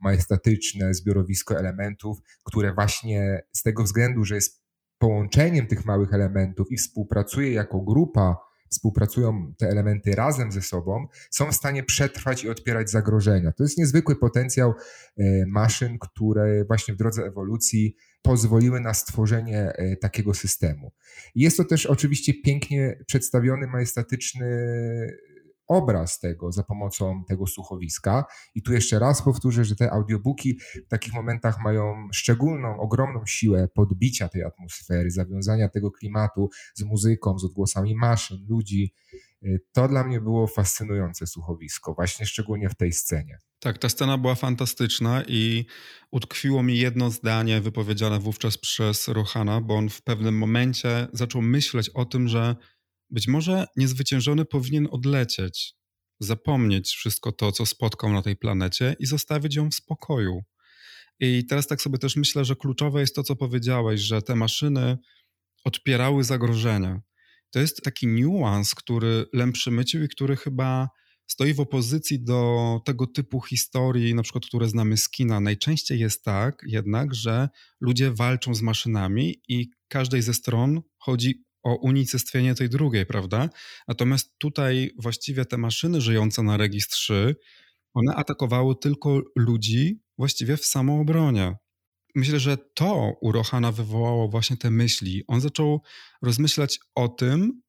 majestatyczne 0.00 0.94
zbiorowisko 0.94 1.58
elementów, 1.58 2.18
które 2.44 2.74
właśnie 2.74 3.42
z 3.52 3.62
tego 3.62 3.82
względu, 3.82 4.24
że 4.24 4.34
jest 4.34 4.62
połączeniem 4.98 5.66
tych 5.66 5.84
małych 5.84 6.14
elementów 6.14 6.66
i 6.70 6.76
współpracuje 6.76 7.52
jako 7.52 7.80
grupa, 7.80 8.36
współpracują 8.70 9.54
te 9.58 9.68
elementy 9.68 10.14
razem 10.14 10.52
ze 10.52 10.62
sobą, 10.62 11.06
są 11.30 11.50
w 11.52 11.54
stanie 11.54 11.82
przetrwać 11.82 12.44
i 12.44 12.48
odpierać 12.48 12.90
zagrożenia. 12.90 13.52
To 13.52 13.62
jest 13.62 13.78
niezwykły 13.78 14.16
potencjał 14.16 14.74
e, 15.16 15.24
maszyn, 15.46 15.98
które 15.98 16.64
właśnie 16.64 16.94
w 16.94 16.96
drodze 16.96 17.24
ewolucji 17.24 17.96
pozwoliły 18.22 18.80
na 18.80 18.94
stworzenie 18.94 19.72
e, 19.72 19.96
takiego 19.96 20.34
systemu. 20.34 20.92
Jest 21.34 21.56
to 21.56 21.64
też 21.64 21.86
oczywiście 21.86 22.34
pięknie 22.44 22.98
przedstawiony, 23.06 23.66
majestatyczny 23.66 24.46
obraz 25.68 26.18
tego 26.18 26.52
za 26.52 26.62
pomocą 26.62 27.24
tego 27.28 27.46
słuchowiska. 27.46 28.24
I 28.54 28.62
tu 28.62 28.72
jeszcze 28.72 28.98
raz 28.98 29.22
powtórzę, 29.22 29.64
że 29.64 29.76
te 29.76 29.90
audiobooki 29.90 30.58
w 30.86 30.88
takich 30.88 31.14
momentach 31.14 31.60
mają 31.64 32.08
szczególną, 32.12 32.80
ogromną 32.80 33.26
siłę 33.26 33.68
podbicia 33.74 34.28
tej 34.28 34.44
atmosfery, 34.44 35.10
zawiązania 35.10 35.68
tego 35.68 35.90
klimatu 35.90 36.48
z 36.74 36.82
muzyką, 36.82 37.38
z 37.38 37.44
odgłosami 37.44 37.94
maszyn, 37.96 38.46
ludzi. 38.48 38.94
Y, 39.42 39.60
to 39.72 39.88
dla 39.88 40.04
mnie 40.04 40.20
było 40.20 40.46
fascynujące 40.46 41.26
słuchowisko, 41.26 41.94
właśnie 41.94 42.26
szczególnie 42.26 42.68
w 42.68 42.74
tej 42.74 42.92
scenie. 42.92 43.38
Tak, 43.60 43.78
ta 43.78 43.88
scena 43.88 44.18
była 44.18 44.34
fantastyczna 44.34 45.22
i 45.26 45.66
utkwiło 46.10 46.62
mi 46.62 46.78
jedno 46.78 47.10
zdanie 47.10 47.60
wypowiedziane 47.60 48.18
wówczas 48.18 48.58
przez 48.58 49.08
Rohana, 49.08 49.60
bo 49.60 49.74
on 49.74 49.88
w 49.88 50.02
pewnym 50.02 50.38
momencie 50.38 51.08
zaczął 51.12 51.42
myśleć 51.42 51.90
o 51.90 52.04
tym, 52.04 52.28
że 52.28 52.56
być 53.10 53.28
może 53.28 53.66
niezwyciężony 53.76 54.44
powinien 54.44 54.88
odlecieć, 54.90 55.74
zapomnieć 56.20 56.88
wszystko 56.88 57.32
to, 57.32 57.52
co 57.52 57.66
spotkał 57.66 58.12
na 58.12 58.22
tej 58.22 58.36
planecie 58.36 58.96
i 58.98 59.06
zostawić 59.06 59.56
ją 59.56 59.70
w 59.70 59.74
spokoju. 59.74 60.42
I 61.20 61.46
teraz 61.46 61.66
tak 61.66 61.82
sobie 61.82 61.98
też 61.98 62.16
myślę, 62.16 62.44
że 62.44 62.56
kluczowe 62.56 63.00
jest 63.00 63.14
to, 63.14 63.22
co 63.22 63.36
powiedziałeś, 63.36 64.00
że 64.00 64.22
te 64.22 64.36
maszyny 64.36 64.98
odpierały 65.64 66.24
zagrożenia. 66.24 67.00
To 67.50 67.60
jest 67.60 67.82
taki 67.82 68.06
niuans, 68.06 68.74
który 68.74 69.26
Lem 69.32 69.52
przymycił 69.52 70.04
i 70.04 70.08
który 70.08 70.36
chyba 70.36 70.88
stoi 71.26 71.54
w 71.54 71.60
opozycji 71.60 72.24
do 72.24 72.80
tego 72.84 73.06
typu 73.06 73.40
historii, 73.40 74.14
na 74.14 74.22
przykład, 74.22 74.46
które 74.46 74.68
znamy 74.68 74.96
z 74.96 75.08
kina. 75.08 75.40
Najczęściej 75.40 76.00
jest 76.00 76.24
tak 76.24 76.62
jednak, 76.66 77.14
że 77.14 77.48
ludzie 77.80 78.10
walczą 78.10 78.54
z 78.54 78.62
maszynami 78.62 79.42
i 79.48 79.70
każdej 79.88 80.22
ze 80.22 80.34
stron 80.34 80.82
chodzi 80.98 81.44
o 81.68 81.76
unicestwienie 81.76 82.54
tej 82.54 82.68
drugiej, 82.68 83.06
prawda? 83.06 83.48
Natomiast 83.88 84.38
tutaj 84.38 84.90
właściwie 84.98 85.44
te 85.44 85.58
maszyny 85.58 86.00
żyjące 86.00 86.42
na 86.42 86.56
Regis 86.56 86.88
3, 86.88 87.36
one 87.94 88.14
atakowały 88.14 88.74
tylko 88.76 89.22
ludzi 89.36 90.00
właściwie 90.18 90.56
w 90.56 90.64
samoobronie. 90.66 91.56
Myślę, 92.14 92.40
że 92.40 92.56
to 92.74 93.12
u 93.20 93.32
Rohana 93.32 93.72
wywołało 93.72 94.28
właśnie 94.28 94.56
te 94.56 94.70
myśli. 94.70 95.24
On 95.26 95.40
zaczął 95.40 95.82
rozmyślać 96.22 96.78
o 96.94 97.08
tym, 97.08 97.62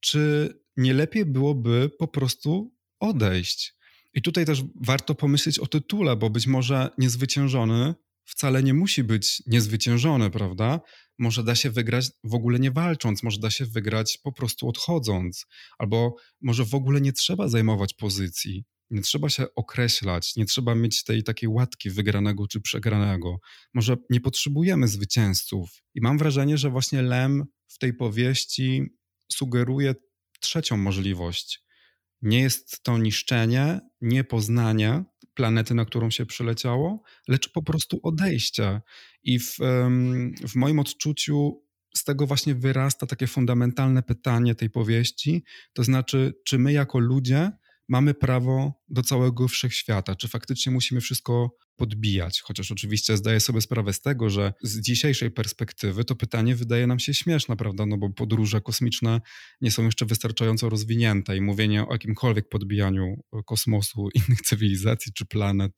czy 0.00 0.52
nie 0.76 0.94
lepiej 0.94 1.24
byłoby 1.24 1.90
po 1.98 2.08
prostu 2.08 2.74
odejść. 3.00 3.74
I 4.14 4.22
tutaj 4.22 4.44
też 4.46 4.62
warto 4.74 5.14
pomyśleć 5.14 5.58
o 5.58 5.66
tytule, 5.66 6.16
bo 6.16 6.30
być 6.30 6.46
może 6.46 6.90
niezwyciężony 6.98 7.94
wcale 8.24 8.62
nie 8.62 8.74
musi 8.74 9.04
być 9.04 9.42
niezwyciężony, 9.46 10.30
prawda? 10.30 10.80
Może 11.18 11.44
da 11.44 11.54
się 11.54 11.70
wygrać 11.70 12.10
w 12.24 12.34
ogóle 12.34 12.58
nie 12.58 12.70
walcząc, 12.70 13.22
może 13.22 13.40
da 13.40 13.50
się 13.50 13.66
wygrać 13.66 14.18
po 14.22 14.32
prostu 14.32 14.68
odchodząc, 14.68 15.46
albo 15.78 16.16
może 16.40 16.64
w 16.64 16.74
ogóle 16.74 17.00
nie 17.00 17.12
trzeba 17.12 17.48
zajmować 17.48 17.94
pozycji, 17.94 18.64
nie 18.90 19.02
trzeba 19.02 19.28
się 19.28 19.46
określać, 19.54 20.36
nie 20.36 20.44
trzeba 20.44 20.74
mieć 20.74 21.04
tej 21.04 21.22
takiej 21.22 21.48
łatki 21.48 21.90
wygranego 21.90 22.46
czy 22.46 22.60
przegranego. 22.60 23.38
Może 23.74 23.96
nie 24.10 24.20
potrzebujemy 24.20 24.88
zwycięzców. 24.88 25.70
I 25.94 26.00
mam 26.00 26.18
wrażenie, 26.18 26.58
że 26.58 26.70
właśnie 26.70 27.02
Lem 27.02 27.44
w 27.68 27.78
tej 27.78 27.94
powieści 27.94 28.82
sugeruje 29.32 29.94
trzecią 30.40 30.76
możliwość. 30.76 31.62
Nie 32.22 32.40
jest 32.40 32.82
to 32.82 32.98
niszczenie, 32.98 33.80
nie 34.00 34.24
poznanie, 34.24 35.04
planety, 35.34 35.74
na 35.74 35.84
którą 35.84 36.10
się 36.10 36.26
przyleciało, 36.26 37.02
lecz 37.28 37.52
po 37.52 37.62
prostu 37.62 38.00
odejście. 38.02 38.80
I 39.22 39.38
w, 39.38 39.56
w 40.48 40.54
moim 40.54 40.78
odczuciu 40.78 41.62
z 41.96 42.04
tego 42.04 42.26
właśnie 42.26 42.54
wyrasta 42.54 43.06
takie 43.06 43.26
fundamentalne 43.26 44.02
pytanie 44.02 44.54
tej 44.54 44.70
powieści, 44.70 45.44
to 45.72 45.84
znaczy, 45.84 46.34
czy 46.44 46.58
my 46.58 46.72
jako 46.72 46.98
ludzie 46.98 47.52
mamy 47.88 48.14
prawo 48.14 48.72
do 48.88 49.02
całego 49.02 49.48
wszechświata, 49.48 50.16
czy 50.16 50.28
faktycznie 50.28 50.72
musimy 50.72 51.00
wszystko 51.00 51.56
podbijać. 51.76 52.40
Chociaż 52.40 52.72
oczywiście 52.72 53.16
zdaję 53.16 53.40
sobie 53.40 53.60
sprawę 53.60 53.92
z 53.92 54.00
tego, 54.00 54.30
że 54.30 54.52
z 54.62 54.80
dzisiejszej 54.80 55.30
perspektywy 55.30 56.04
to 56.04 56.16
pytanie 56.16 56.56
wydaje 56.56 56.86
nam 56.86 56.98
się 56.98 57.14
śmieszne, 57.14 57.56
prawda? 57.56 57.86
No 57.86 57.98
bo 57.98 58.10
podróże 58.10 58.60
kosmiczne 58.60 59.20
nie 59.60 59.70
są 59.70 59.84
jeszcze 59.84 60.06
wystarczająco 60.06 60.68
rozwinięte 60.68 61.36
i 61.36 61.40
mówienie 61.40 61.86
o 61.86 61.92
jakimkolwiek 61.92 62.48
podbijaniu 62.48 63.16
kosmosu, 63.46 64.08
innych 64.14 64.40
cywilizacji 64.40 65.12
czy 65.12 65.26
planet, 65.26 65.72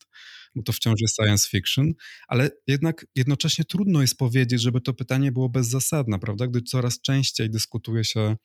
no 0.55 0.63
to 0.63 0.73
wciąż 0.73 1.01
jest 1.01 1.15
science 1.15 1.49
fiction, 1.49 1.93
ale 2.27 2.49
jednak 2.67 3.05
jednocześnie 3.15 3.65
trudno 3.65 4.01
jest 4.01 4.17
powiedzieć, 4.17 4.61
żeby 4.61 4.81
to 4.81 4.93
pytanie 4.93 5.31
było 5.31 5.49
bezzasadne, 5.49 6.19
prawda? 6.19 6.47
Gdy 6.47 6.61
coraz 6.61 7.01
częściej 7.01 7.49
dyskutuje 7.49 8.03
się 8.03 8.35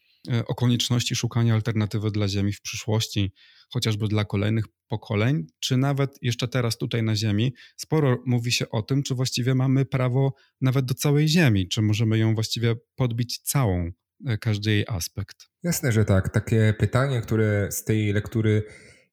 o 0.46 0.54
konieczności 0.54 1.16
szukania 1.16 1.54
alternatywy 1.54 2.10
dla 2.10 2.28
Ziemi 2.28 2.52
w 2.52 2.60
przyszłości, 2.60 3.32
chociażby 3.72 4.08
dla 4.08 4.24
kolejnych 4.24 4.64
pokoleń, 4.88 5.46
czy 5.60 5.76
nawet 5.76 6.18
jeszcze 6.22 6.48
teraz 6.48 6.78
tutaj 6.78 7.02
na 7.02 7.16
Ziemi, 7.16 7.54
sporo 7.76 8.22
mówi 8.26 8.52
się 8.52 8.68
o 8.68 8.82
tym, 8.82 9.02
czy 9.02 9.14
właściwie 9.14 9.54
mamy 9.54 9.84
prawo 9.84 10.34
nawet 10.60 10.84
do 10.84 10.94
całej 10.94 11.28
Ziemi, 11.28 11.68
czy 11.68 11.82
możemy 11.82 12.18
ją 12.18 12.34
właściwie 12.34 12.74
podbić 12.94 13.38
całą, 13.38 13.90
e, 14.26 14.38
każdy 14.38 14.70
jej 14.70 14.84
aspekt. 14.88 15.36
Jasne, 15.62 15.92
że 15.92 16.04
tak. 16.04 16.28
Takie 16.28 16.74
pytanie, 16.78 17.20
które 17.20 17.72
z 17.72 17.84
tej 17.84 18.12
lektury 18.12 18.62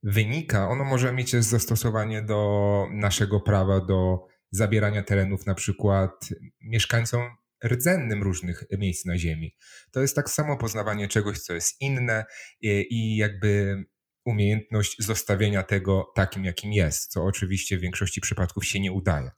wynika, 0.04 0.70
ono 0.70 0.84
może 0.84 1.14
mieć 1.14 1.36
zastosowanie 1.36 2.22
do 2.22 2.86
naszego 2.92 3.40
prawa 3.40 3.86
do 3.86 4.20
zabierania 4.52 5.04
terenów 5.04 5.46
na 5.46 5.56
przykład 5.56 6.30
mieszkańcom 6.62 7.22
rdzennym 7.66 8.24
różnych 8.24 8.64
miejsc 8.78 9.06
na 9.06 9.18
Ziemi. 9.18 9.56
To 9.92 10.02
jest 10.02 10.16
tak 10.16 10.30
samo 10.30 10.58
poznawanie 10.58 11.08
czegoś, 11.08 11.40
co 11.40 11.54
jest 11.54 11.82
inne 11.82 12.26
i 12.62 13.18
jakby 13.18 13.84
umiejętność 14.26 14.96
zostawienia 15.00 15.64
tego 15.64 16.12
takim, 16.16 16.46
jakim 16.46 16.74
jest, 16.74 17.12
co 17.12 17.24
oczywiście 17.24 17.78
w 17.78 17.82
większości 17.82 18.22
przypadków 18.22 18.66
się 18.66 18.80
nie 18.80 18.92
udaje. 18.92 19.32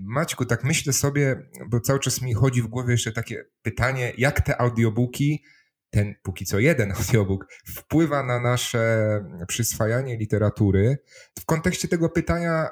Maćku, 0.00 0.44
tak 0.44 0.64
myślę 0.64 0.92
sobie, 0.92 1.36
bo 1.68 1.80
cały 1.80 2.00
czas 2.00 2.22
mi 2.22 2.34
chodzi 2.34 2.62
w 2.62 2.66
głowie 2.66 2.92
jeszcze 2.92 3.12
takie 3.12 3.44
pytanie, 3.62 4.12
jak 4.18 4.40
te 4.40 4.60
audiobooki, 4.60 5.44
ten 5.90 6.14
póki 6.22 6.44
co 6.44 6.58
jeden 6.58 6.92
audiobook, 6.98 7.46
wpływa 7.66 8.22
na 8.22 8.40
nasze 8.40 9.24
przyswajanie 9.48 10.16
literatury. 10.16 10.98
W 11.38 11.44
kontekście 11.44 11.88
tego 11.88 12.08
pytania 12.08 12.68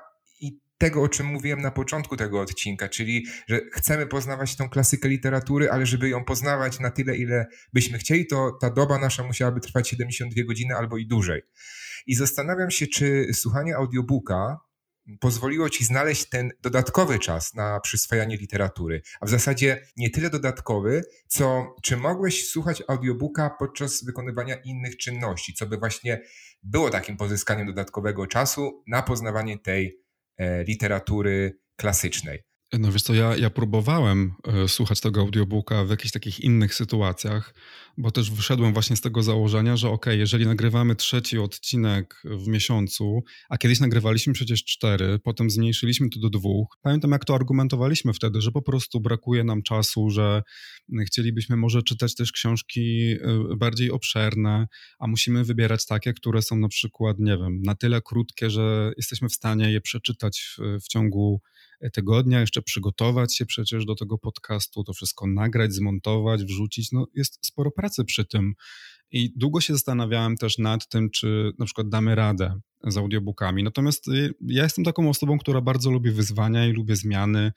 tego, 0.80 1.02
o 1.02 1.08
czym 1.08 1.26
mówiłem 1.26 1.60
na 1.60 1.70
początku 1.70 2.16
tego 2.16 2.40
odcinka, 2.40 2.88
czyli 2.88 3.26
że 3.48 3.60
chcemy 3.72 4.06
poznawać 4.06 4.56
tą 4.56 4.68
klasykę 4.68 5.08
literatury, 5.08 5.70
ale 5.70 5.86
żeby 5.86 6.08
ją 6.08 6.24
poznawać 6.24 6.80
na 6.80 6.90
tyle, 6.90 7.16
ile 7.16 7.46
byśmy 7.72 7.98
chcieli, 7.98 8.26
to 8.26 8.58
ta 8.60 8.70
doba 8.70 8.98
nasza 8.98 9.22
musiałaby 9.22 9.60
trwać 9.60 9.88
72 9.88 10.44
godziny 10.46 10.76
albo 10.76 10.98
i 10.98 11.06
dłużej. 11.06 11.42
I 12.06 12.14
zastanawiam 12.14 12.70
się, 12.70 12.86
czy 12.86 13.26
słuchanie 13.34 13.76
audiobooka 13.76 14.58
pozwoliło 15.20 15.70
ci 15.70 15.84
znaleźć 15.84 16.28
ten 16.28 16.50
dodatkowy 16.62 17.18
czas 17.18 17.54
na 17.54 17.80
przyswajanie 17.80 18.36
literatury, 18.36 19.02
a 19.20 19.26
w 19.26 19.30
zasadzie 19.30 19.86
nie 19.96 20.10
tyle 20.10 20.30
dodatkowy, 20.30 21.02
co 21.28 21.74
czy 21.82 21.96
mogłeś 21.96 22.48
słuchać 22.48 22.82
audiobooka 22.88 23.50
podczas 23.58 24.04
wykonywania 24.04 24.54
innych 24.54 24.96
czynności, 24.96 25.54
co 25.54 25.66
by 25.66 25.76
właśnie 25.76 26.20
było 26.62 26.90
takim 26.90 27.16
pozyskaniem 27.16 27.66
dodatkowego 27.66 28.26
czasu 28.26 28.84
na 28.86 29.02
poznawanie 29.02 29.58
tej 29.58 30.09
literatury 30.66 31.58
klasycznej. 31.76 32.49
No 32.78 32.92
wiesz 32.92 33.02
co, 33.02 33.14
ja, 33.14 33.36
ja 33.36 33.50
próbowałem 33.50 34.32
e, 34.46 34.68
słuchać 34.68 35.00
tego 35.00 35.20
audiobooka 35.20 35.84
w 35.84 35.90
jakichś 35.90 36.12
takich 36.12 36.40
innych 36.40 36.74
sytuacjach, 36.74 37.54
bo 37.98 38.10
też 38.10 38.30
wyszedłem 38.30 38.72
właśnie 38.72 38.96
z 38.96 39.00
tego 39.00 39.22
założenia, 39.22 39.76
że 39.76 39.88
ok, 39.88 40.06
jeżeli 40.10 40.46
nagrywamy 40.46 40.96
trzeci 40.96 41.38
odcinek 41.38 42.22
w 42.24 42.48
miesiącu, 42.48 43.22
a 43.48 43.58
kiedyś 43.58 43.80
nagrywaliśmy 43.80 44.32
przecież 44.32 44.64
cztery, 44.64 45.18
potem 45.24 45.50
zmniejszyliśmy 45.50 46.10
to 46.10 46.20
do 46.20 46.30
dwóch. 46.30 46.78
Pamiętam, 46.82 47.10
jak 47.10 47.24
to 47.24 47.34
argumentowaliśmy 47.34 48.12
wtedy, 48.12 48.40
że 48.40 48.52
po 48.52 48.62
prostu 48.62 49.00
brakuje 49.00 49.44
nam 49.44 49.62
czasu, 49.62 50.10
że 50.10 50.42
chcielibyśmy 51.06 51.56
może 51.56 51.82
czytać 51.82 52.14
też 52.14 52.32
książki 52.32 53.12
e, 53.12 53.56
bardziej 53.56 53.90
obszerne, 53.90 54.66
a 54.98 55.06
musimy 55.06 55.44
wybierać 55.44 55.86
takie, 55.86 56.12
które 56.12 56.42
są 56.42 56.56
na 56.56 56.68
przykład, 56.68 57.16
nie 57.18 57.38
wiem, 57.38 57.62
na 57.62 57.74
tyle 57.74 58.02
krótkie, 58.02 58.50
że 58.50 58.92
jesteśmy 58.96 59.28
w 59.28 59.32
stanie 59.32 59.72
je 59.72 59.80
przeczytać 59.80 60.40
w, 60.58 60.84
w 60.84 60.88
ciągu 60.88 61.40
tygodnia, 61.92 62.40
jeszcze 62.40 62.62
przygotować 62.62 63.36
się 63.36 63.46
przecież 63.46 63.84
do 63.84 63.94
tego 63.94 64.18
podcastu, 64.18 64.84
to 64.84 64.92
wszystko 64.92 65.26
nagrać, 65.26 65.72
zmontować, 65.72 66.44
wrzucić. 66.44 66.92
No 66.92 67.06
jest 67.14 67.38
sporo 67.46 67.70
pracy 67.70 68.04
przy 68.04 68.24
tym. 68.24 68.54
I 69.10 69.32
długo 69.36 69.60
się 69.60 69.72
zastanawiałem 69.72 70.36
też 70.36 70.58
nad 70.58 70.88
tym, 70.88 71.10
czy 71.10 71.52
na 71.58 71.64
przykład 71.64 71.88
damy 71.88 72.14
radę 72.14 72.60
z 72.84 72.96
audiobookami. 72.96 73.62
Natomiast 73.62 74.08
y, 74.08 74.34
ja 74.46 74.62
jestem 74.62 74.84
taką 74.84 75.08
osobą, 75.08 75.38
która 75.38 75.60
bardzo 75.60 75.90
lubi 75.90 76.10
wyzwania 76.10 76.66
i 76.66 76.72
lubię 76.72 76.96
zmiany. 76.96 77.52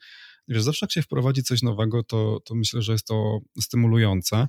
Wiesz, 0.48 0.62
zawsze 0.62 0.86
jak 0.86 0.92
się 0.92 1.02
wprowadzi 1.02 1.42
coś 1.42 1.62
nowego, 1.62 2.02
to, 2.02 2.40
to 2.44 2.54
myślę, 2.54 2.82
że 2.82 2.92
jest 2.92 3.06
to 3.06 3.38
stymulujące. 3.60 4.48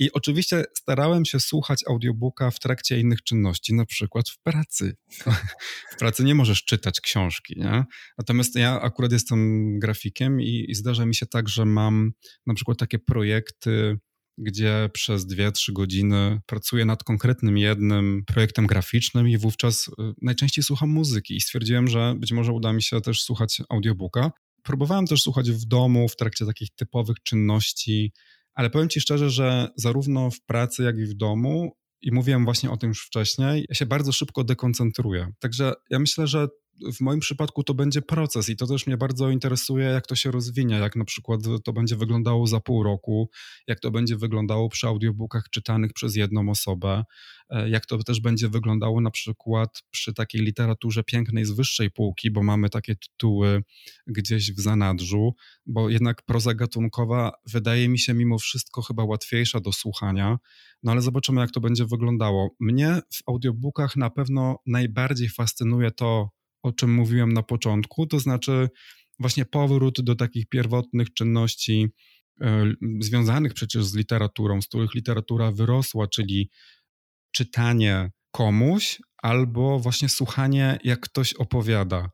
I 0.00 0.12
oczywiście 0.12 0.64
starałem 0.76 1.24
się 1.24 1.40
słuchać 1.40 1.84
audiobooka 1.88 2.50
w 2.50 2.58
trakcie 2.58 3.00
innych 3.00 3.22
czynności, 3.22 3.74
na 3.74 3.86
przykład 3.86 4.28
w 4.28 4.38
pracy. 4.42 4.96
w 5.92 5.96
pracy 5.98 6.24
nie 6.24 6.34
możesz 6.34 6.64
czytać 6.64 7.00
książki, 7.00 7.54
nie? 7.56 7.84
Natomiast 8.18 8.56
ja 8.56 8.80
akurat 8.80 9.12
jestem 9.12 9.78
grafikiem 9.78 10.40
i, 10.40 10.64
i 10.68 10.74
zdarza 10.74 11.06
mi 11.06 11.14
się 11.14 11.26
tak, 11.26 11.48
że 11.48 11.64
mam 11.64 12.12
na 12.46 12.54
przykład 12.54 12.78
takie 12.78 12.98
projekty, 12.98 13.98
gdzie 14.38 14.90
przez 14.92 15.26
2-3 15.26 15.72
godziny 15.72 16.40
pracuję 16.46 16.84
nad 16.84 17.04
konkretnym 17.04 17.58
jednym 17.58 18.22
projektem 18.26 18.66
graficznym 18.66 19.28
i 19.28 19.38
wówczas 19.38 19.88
y, 19.88 19.92
najczęściej 20.22 20.64
słucham 20.64 20.88
muzyki 20.90 21.36
i 21.36 21.40
stwierdziłem, 21.40 21.88
że 21.88 22.14
być 22.18 22.32
może 22.32 22.52
uda 22.52 22.72
mi 22.72 22.82
się 22.82 23.00
też 23.00 23.22
słuchać 23.22 23.62
audiobooka. 23.68 24.30
Próbowałem 24.62 25.06
też 25.06 25.22
słuchać 25.22 25.50
w 25.50 25.64
domu 25.64 26.08
w 26.08 26.16
trakcie 26.16 26.46
takich 26.46 26.68
typowych 26.76 27.16
czynności 27.22 28.12
ale 28.54 28.70
powiem 28.70 28.88
Ci 28.88 29.00
szczerze, 29.00 29.30
że 29.30 29.68
zarówno 29.76 30.30
w 30.30 30.40
pracy, 30.46 30.82
jak 30.82 30.98
i 30.98 31.04
w 31.04 31.14
domu, 31.14 31.72
i 32.02 32.12
mówiłem 32.12 32.44
właśnie 32.44 32.70
o 32.70 32.76
tym 32.76 32.88
już 32.88 33.06
wcześniej, 33.06 33.66
ja 33.68 33.74
się 33.74 33.86
bardzo 33.86 34.12
szybko 34.12 34.44
dekoncentruję. 34.44 35.32
Także 35.38 35.72
ja 35.90 35.98
myślę, 35.98 36.26
że 36.26 36.48
w 36.92 37.00
moim 37.00 37.20
przypadku 37.20 37.64
to 37.64 37.74
będzie 37.74 38.02
proces 38.02 38.48
i 38.48 38.56
to 38.56 38.66
też 38.66 38.86
mnie 38.86 38.96
bardzo 38.96 39.30
interesuje, 39.30 39.84
jak 39.84 40.06
to 40.06 40.14
się 40.14 40.30
rozwinie, 40.30 40.76
jak 40.76 40.96
na 40.96 41.04
przykład 41.04 41.40
to 41.64 41.72
będzie 41.72 41.96
wyglądało 41.96 42.46
za 42.46 42.60
pół 42.60 42.82
roku, 42.82 43.30
jak 43.66 43.80
to 43.80 43.90
będzie 43.90 44.16
wyglądało 44.16 44.68
przy 44.68 44.86
audiobookach 44.86 45.50
czytanych 45.50 45.92
przez 45.92 46.16
jedną 46.16 46.50
osobę, 46.50 47.04
e, 47.50 47.70
jak 47.70 47.86
to 47.86 47.98
też 47.98 48.20
będzie 48.20 48.48
wyglądało 48.48 49.00
na 49.00 49.10
przykład 49.10 49.82
przy 49.90 50.14
takiej 50.14 50.40
literaturze 50.42 51.04
pięknej 51.04 51.44
z 51.44 51.50
wyższej 51.50 51.90
półki, 51.90 52.30
bo 52.30 52.42
mamy 52.42 52.70
takie 52.70 52.96
tytuły 52.96 53.62
gdzieś 54.06 54.52
w 54.52 54.60
zanadrzu, 54.60 55.34
bo 55.66 55.88
jednak 55.88 56.22
proza 56.22 56.54
gatunkowa 56.54 57.32
wydaje 57.46 57.88
mi 57.88 57.98
się 57.98 58.14
mimo 58.14 58.38
wszystko 58.38 58.82
chyba 58.82 59.04
łatwiejsza 59.04 59.60
do 59.60 59.72
słuchania, 59.72 60.38
no 60.82 60.92
ale 60.92 61.00
zobaczymy, 61.00 61.40
jak 61.40 61.50
to 61.50 61.60
będzie 61.60 61.84
wyglądało. 61.86 62.50
Mnie 62.60 63.00
w 63.12 63.28
audiobookach 63.28 63.96
na 63.96 64.10
pewno 64.10 64.56
najbardziej 64.66 65.28
fascynuje 65.28 65.90
to, 65.90 66.30
o 66.62 66.72
czym 66.72 66.94
mówiłem 66.94 67.32
na 67.32 67.42
początku, 67.42 68.06
to 68.06 68.20
znaczy 68.20 68.68
właśnie 69.18 69.44
powrót 69.44 70.00
do 70.00 70.14
takich 70.14 70.48
pierwotnych 70.48 71.14
czynności 71.14 71.88
e, 72.40 72.72
związanych 73.00 73.54
przecież 73.54 73.84
z 73.84 73.94
literaturą, 73.94 74.62
z 74.62 74.66
których 74.66 74.94
literatura 74.94 75.52
wyrosła, 75.52 76.06
czyli 76.06 76.50
czytanie 77.32 78.10
komuś 78.30 78.98
albo 79.22 79.78
właśnie 79.78 80.08
słuchanie, 80.08 80.78
jak 80.84 81.00
ktoś 81.00 81.34
opowiada. 81.34 82.10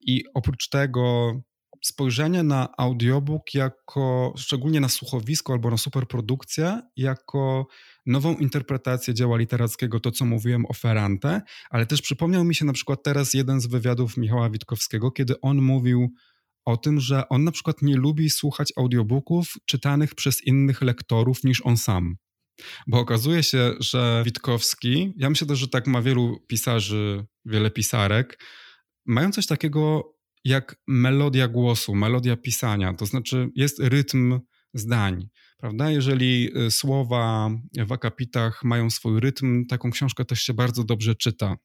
I 0.00 0.24
oprócz 0.34 0.68
tego 0.68 1.32
spojrzenie 1.82 2.42
na 2.42 2.68
audiobook 2.78 3.54
jako, 3.54 4.34
szczególnie 4.36 4.80
na 4.80 4.88
słuchowisko 4.88 5.52
albo 5.52 5.70
na 5.70 5.76
superprodukcję, 5.76 6.80
jako 6.96 7.66
nową 8.06 8.36
interpretację 8.36 9.14
dzieła 9.14 9.36
literackiego, 9.36 10.00
to 10.00 10.10
co 10.10 10.24
mówiłem 10.24 10.66
o 10.66 10.72
Ferrante, 10.72 11.40
ale 11.70 11.86
też 11.86 12.02
przypomniał 12.02 12.44
mi 12.44 12.54
się 12.54 12.64
na 12.64 12.72
przykład 12.72 13.02
teraz 13.02 13.34
jeden 13.34 13.60
z 13.60 13.66
wywiadów 13.66 14.16
Michała 14.16 14.50
Witkowskiego, 14.50 15.10
kiedy 15.10 15.40
on 15.40 15.62
mówił 15.62 16.08
o 16.64 16.76
tym, 16.76 17.00
że 17.00 17.28
on 17.28 17.44
na 17.44 17.52
przykład 17.52 17.82
nie 17.82 17.96
lubi 17.96 18.30
słuchać 18.30 18.72
audiobooków 18.76 19.52
czytanych 19.66 20.14
przez 20.14 20.46
innych 20.46 20.82
lektorów 20.82 21.44
niż 21.44 21.60
on 21.66 21.76
sam. 21.76 22.16
Bo 22.86 22.98
okazuje 22.98 23.42
się, 23.42 23.74
że 23.80 24.22
Witkowski, 24.24 25.12
ja 25.16 25.30
myślę 25.30 25.46
też, 25.46 25.58
że 25.58 25.68
tak 25.68 25.86
ma 25.86 26.02
wielu 26.02 26.38
pisarzy, 26.46 27.26
wiele 27.44 27.70
pisarek, 27.70 28.38
mają 29.06 29.32
coś 29.32 29.46
takiego 29.46 30.11
jak 30.44 30.76
melodia 30.86 31.48
głosu, 31.48 31.94
melodia 31.94 32.36
pisania, 32.36 32.94
to 32.94 33.06
znaczy 33.06 33.48
jest 33.54 33.78
rytm 33.78 34.40
zdań, 34.74 35.28
prawda? 35.58 35.90
Jeżeli 35.90 36.58
y, 36.66 36.70
słowa 36.70 37.50
w 37.86 37.92
akapitach 37.92 38.64
mają 38.64 38.90
swój 38.90 39.20
rytm, 39.20 39.66
taką 39.66 39.90
książkę 39.90 40.24
też 40.24 40.42
się 40.42 40.54
bardzo 40.54 40.84
dobrze 40.84 41.14
czyta. 41.14 41.56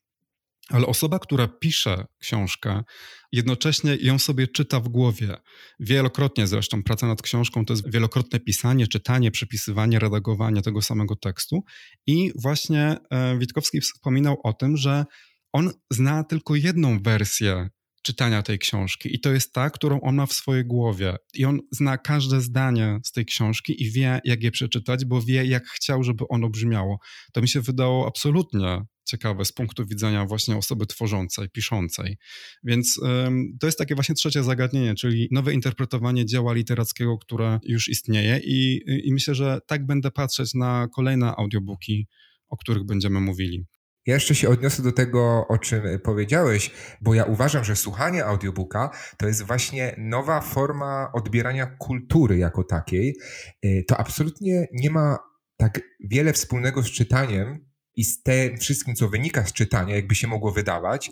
Ale 0.69 0.85
osoba, 0.85 1.19
która 1.19 1.47
pisze 1.47 2.05
książkę, 2.19 2.83
jednocześnie 3.31 3.97
ją 4.01 4.19
sobie 4.19 4.47
czyta 4.47 4.79
w 4.79 4.89
głowie. 4.89 5.35
Wielokrotnie 5.79 6.47
zresztą 6.47 6.83
praca 6.83 7.07
nad 7.07 7.21
książką 7.21 7.65
to 7.65 7.73
jest 7.73 7.91
wielokrotne 7.91 8.39
pisanie, 8.39 8.87
czytanie, 8.87 9.31
przepisywanie, 9.31 9.99
redagowanie 9.99 10.61
tego 10.61 10.81
samego 10.81 11.15
tekstu. 11.15 11.63
I 12.07 12.31
właśnie 12.35 12.97
e, 13.09 13.37
Witkowski 13.37 13.81
wspominał 13.81 14.37
o 14.43 14.53
tym, 14.53 14.77
że 14.77 15.05
on 15.53 15.71
zna 15.91 16.23
tylko 16.23 16.55
jedną 16.55 16.99
wersję 16.99 17.69
czytania 18.07 18.43
tej 18.43 18.59
książki. 18.59 19.15
I 19.15 19.19
to 19.19 19.33
jest 19.33 19.53
ta, 19.53 19.69
którą 19.69 20.01
on 20.01 20.15
ma 20.15 20.25
w 20.25 20.33
swojej 20.33 20.65
głowie. 20.65 21.15
I 21.33 21.45
on 21.45 21.59
zna 21.71 21.97
każde 21.97 22.41
zdanie 22.41 22.99
z 23.03 23.11
tej 23.11 23.25
książki 23.25 23.83
i 23.83 23.91
wie, 23.91 24.19
jak 24.23 24.43
je 24.43 24.51
przeczytać, 24.51 25.05
bo 25.05 25.21
wie, 25.21 25.45
jak 25.45 25.67
chciał, 25.67 26.03
żeby 26.03 26.23
ono 26.29 26.49
brzmiało. 26.49 26.99
To 27.33 27.41
mi 27.41 27.47
się 27.47 27.61
wydało 27.61 28.07
absolutnie 28.07 28.81
ciekawe 29.05 29.45
z 29.45 29.51
punktu 29.51 29.85
widzenia 29.85 30.25
właśnie 30.25 30.57
osoby 30.57 30.85
tworzącej, 30.85 31.49
piszącej. 31.49 32.17
Więc 32.63 32.99
to 33.59 33.67
jest 33.67 33.77
takie 33.77 33.95
właśnie 33.95 34.15
trzecie 34.15 34.43
zagadnienie, 34.43 34.95
czyli 34.95 35.27
nowe 35.31 35.53
interpretowanie 35.53 36.25
dzieła 36.25 36.53
literackiego, 36.53 37.17
które 37.17 37.59
już 37.63 37.87
istnieje 37.87 38.39
i, 38.43 38.81
i 39.07 39.13
myślę, 39.13 39.35
że 39.35 39.59
tak 39.67 39.85
będę 39.85 40.11
patrzeć 40.11 40.53
na 40.53 40.87
kolejne 40.95 41.35
audiobooki, 41.35 42.07
o 42.49 42.57
których 42.57 42.83
będziemy 42.85 43.19
mówili. 43.19 43.65
Ja 44.07 44.13
jeszcze 44.13 44.35
się 44.35 44.49
odniosę 44.49 44.83
do 44.83 44.91
tego, 44.91 45.47
o 45.47 45.57
czym 45.57 45.81
powiedziałeś, 46.03 46.71
bo 47.01 47.13
ja 47.13 47.23
uważam, 47.23 47.63
że 47.63 47.75
słuchanie 47.75 48.25
audiobooka 48.25 48.89
to 49.17 49.27
jest 49.27 49.43
właśnie 49.43 49.95
nowa 49.97 50.41
forma 50.41 51.11
odbierania 51.13 51.65
kultury 51.65 52.37
jako 52.37 52.63
takiej. 52.63 53.15
Y, 53.65 53.83
to 53.87 53.97
absolutnie 53.97 54.67
nie 54.73 54.89
ma 54.89 55.17
tak 55.57 55.81
wiele 55.99 56.33
wspólnego 56.33 56.83
z 56.83 56.91
czytaniem 56.91 57.65
i 57.95 58.03
z 58.03 58.23
tym 58.23 58.57
wszystkim, 58.57 58.95
co 58.95 59.09
wynika 59.09 59.45
z 59.45 59.53
czytania, 59.53 59.95
jakby 59.95 60.15
się 60.15 60.27
mogło 60.27 60.51
wydawać. 60.51 61.11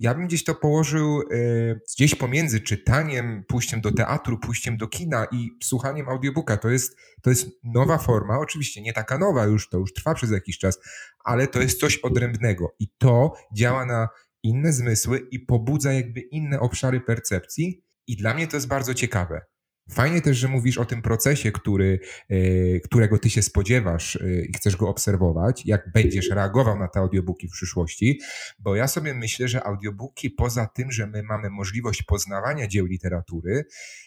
Ja 0.00 0.14
bym 0.14 0.26
gdzieś 0.26 0.44
to 0.44 0.54
położył 0.54 1.22
y, 1.32 1.80
gdzieś 1.96 2.14
pomiędzy 2.14 2.60
czytaniem, 2.60 3.44
pójściem 3.48 3.80
do 3.80 3.92
teatru, 3.92 4.38
pójściem 4.38 4.76
do 4.76 4.88
kina 4.88 5.26
i 5.32 5.50
słuchaniem 5.62 6.08
audiobooka. 6.08 6.56
To 6.56 6.68
jest, 6.68 6.96
to 7.22 7.30
jest 7.30 7.48
nowa 7.64 7.98
forma, 7.98 8.38
oczywiście 8.38 8.82
nie 8.82 8.92
taka 8.92 9.18
nowa 9.18 9.44
już, 9.44 9.68
to 9.68 9.78
już 9.78 9.92
trwa 9.92 10.14
przez 10.14 10.30
jakiś 10.30 10.58
czas, 10.58 10.78
ale 11.24 11.46
to 11.46 11.60
jest 11.60 11.80
coś 11.80 11.98
odrębnego 11.98 12.74
i 12.78 12.88
to 12.98 13.32
działa 13.52 13.86
na 13.86 14.08
inne 14.42 14.72
zmysły 14.72 15.18
i 15.30 15.40
pobudza 15.40 15.92
jakby 15.92 16.20
inne 16.20 16.60
obszary 16.60 17.00
percepcji 17.00 17.84
i 18.06 18.16
dla 18.16 18.34
mnie 18.34 18.46
to 18.46 18.56
jest 18.56 18.68
bardzo 18.68 18.94
ciekawe. 18.94 19.49
Fajnie 19.90 20.22
też, 20.22 20.36
że 20.36 20.48
mówisz 20.48 20.78
o 20.78 20.84
tym 20.84 21.02
procesie, 21.02 21.52
który, 21.52 22.00
e, 22.28 22.80
którego 22.80 23.18
ty 23.18 23.30
się 23.30 23.42
spodziewasz 23.42 24.16
e, 24.16 24.44
i 24.44 24.52
chcesz 24.52 24.76
go 24.76 24.88
obserwować, 24.88 25.66
jak 25.66 25.92
będziesz 25.92 26.30
reagował 26.30 26.78
na 26.78 26.88
te 26.88 27.00
audiobooki 27.00 27.48
w 27.48 27.52
przyszłości, 27.52 28.20
bo 28.58 28.76
ja 28.76 28.88
sobie 28.88 29.14
myślę, 29.14 29.48
że 29.48 29.64
audiobooki 29.64 30.30
poza 30.30 30.66
tym, 30.66 30.92
że 30.92 31.06
my 31.06 31.22
mamy 31.22 31.50
możliwość 31.50 32.02
poznawania 32.02 32.66
dzieł 32.66 32.86
literatury, 32.86 33.64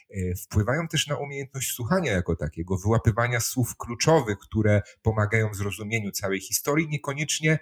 e, 0.09 0.36
wpływają 0.36 0.88
też 0.88 1.07
na 1.07 1.17
umiejętność 1.17 1.71
słuchania 1.71 2.11
jako 2.11 2.36
takiego, 2.36 2.77
wyłapywania 2.77 3.39
słów 3.39 3.77
kluczowych, 3.77 4.38
które 4.38 4.81
pomagają 5.01 5.49
w 5.49 5.55
zrozumieniu 5.55 6.11
całej 6.11 6.39
historii, 6.39 6.89
niekoniecznie 6.89 7.59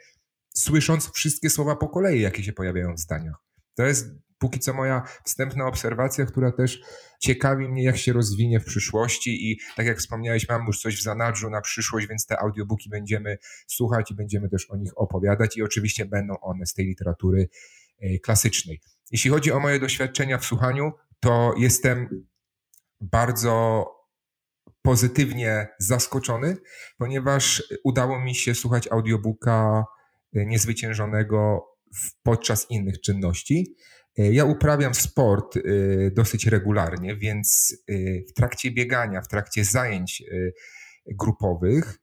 słysząc 0.54 1.12
wszystkie 1.12 1.50
słowa 1.50 1.76
po 1.76 1.90
kolei, 1.90 2.22
jakie 2.22 2.44
się 2.44 2.54
pojawiają 2.54 2.96
w 2.96 3.00
zdaniach. 3.00 3.36
To 3.76 3.84
jest 3.84 4.31
póki 4.42 4.60
co 4.60 4.74
moja 4.74 5.04
wstępna 5.24 5.68
obserwacja, 5.68 6.26
która 6.26 6.52
też 6.52 6.82
ciekawi 7.20 7.70
mnie, 7.70 7.84
jak 7.84 7.98
się 7.98 8.14
rozwinie 8.14 8.60
w 8.60 8.66
przyszłości 8.66 9.52
i 9.52 9.60
tak 9.76 9.86
jak 9.86 9.98
wspomniałeś, 9.98 10.50
mam 10.50 10.68
już 10.68 10.80
coś 10.80 10.98
w 10.98 11.04
zanadrzu 11.04 11.50
na 11.50 11.62
przyszłość, 11.62 12.08
więc 12.08 12.26
te 12.26 12.40
audiobooki 12.40 12.90
będziemy 12.90 13.38
słuchać 13.68 14.12
i 14.12 14.16
będziemy 14.16 14.50
też 14.50 14.70
o 14.70 14.78
nich 14.78 14.92
opowiadać 14.96 15.58
i 15.58 15.64
oczywiście 15.64 16.06
będą 16.06 16.40
one 16.40 16.66
z 16.66 16.74
tej 16.74 16.86
literatury 16.86 17.50
e, 18.00 18.20
klasycznej. 18.20 18.82
Jeśli 19.12 19.30
chodzi 19.30 19.52
o 19.52 19.60
moje 19.60 19.80
doświadczenia 19.80 20.38
w 20.38 20.46
słuchaniu, 20.46 20.92
to 21.20 21.54
jestem 21.58 22.26
bardzo 23.02 23.86
pozytywnie 24.82 25.68
zaskoczony, 25.80 26.58
ponieważ 26.98 27.64
udało 27.84 28.20
mi 28.20 28.36
się 28.36 28.56
słuchać 28.56 28.88
audiobooka 28.92 29.86
e, 30.36 30.46
niezwyciężonego 30.46 31.68
podczas 32.24 32.72
innych 32.72 33.02
czynności. 33.02 33.76
E, 34.18 34.32
ja 34.32 34.46
uprawiam 34.46 34.94
sport 34.94 35.58
e, 35.58 35.62
dosyć 36.12 36.48
regularnie, 36.48 37.16
więc 37.16 37.78
e, 37.90 37.94
w 38.30 38.34
trakcie 38.34 38.72
biegania, 38.72 39.22
w 39.22 39.28
trakcie 39.28 39.66
zajęć 39.66 40.24
grupowych, 41.06 42.00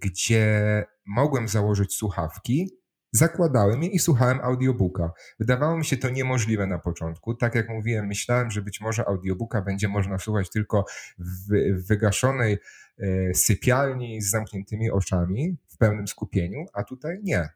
gdzie 0.00 0.84
mogłem 1.06 1.48
założyć 1.48 1.94
słuchawki, 1.94 2.70
zakładałem 3.12 3.82
je 3.82 3.88
i 3.88 3.98
słuchałem 3.98 4.40
audiobooka. 4.40 5.12
Wydawało 5.38 5.78
mi 5.78 5.84
się 5.84 5.96
to 5.96 6.10
niemożliwe 6.10 6.66
na 6.66 6.78
początku. 6.78 7.34
Tak 7.34 7.54
jak 7.54 7.68
mówiłem, 7.68 8.06
myślałem, 8.06 8.50
że 8.50 8.62
być 8.62 8.80
może 8.80 9.08
audiobooka 9.08 9.62
będzie 9.62 9.88
można 9.88 10.18
słuchać 10.18 10.50
tylko 10.50 10.84
w 11.18 11.86
wygaszonej 11.86 12.58
sypialni 13.34 14.22
z 14.22 14.30
zamkniętymi 14.30 14.90
oczami, 14.90 15.56
w 15.68 15.76
pełnym 15.76 16.08
skupieniu, 16.08 16.64
a 16.72 16.84
tutaj 16.84 17.20
nie 17.22 17.48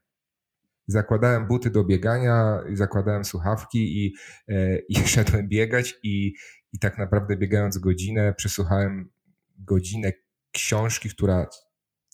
zakładałem 0.87 1.47
buty 1.47 1.71
do 1.71 1.85
biegania, 1.85 2.61
zakładałem 2.73 3.25
słuchawki 3.25 4.07
i, 4.07 4.15
e, 4.49 4.79
i 4.89 4.95
szedłem 4.95 5.49
biegać 5.49 5.95
i, 6.03 6.35
i 6.73 6.79
tak 6.79 6.99
naprawdę 6.99 7.37
biegając 7.37 7.79
godzinę 7.79 8.35
przesłuchałem 8.37 9.11
godzinę 9.59 10.13
książki, 10.53 11.09
która 11.09 11.47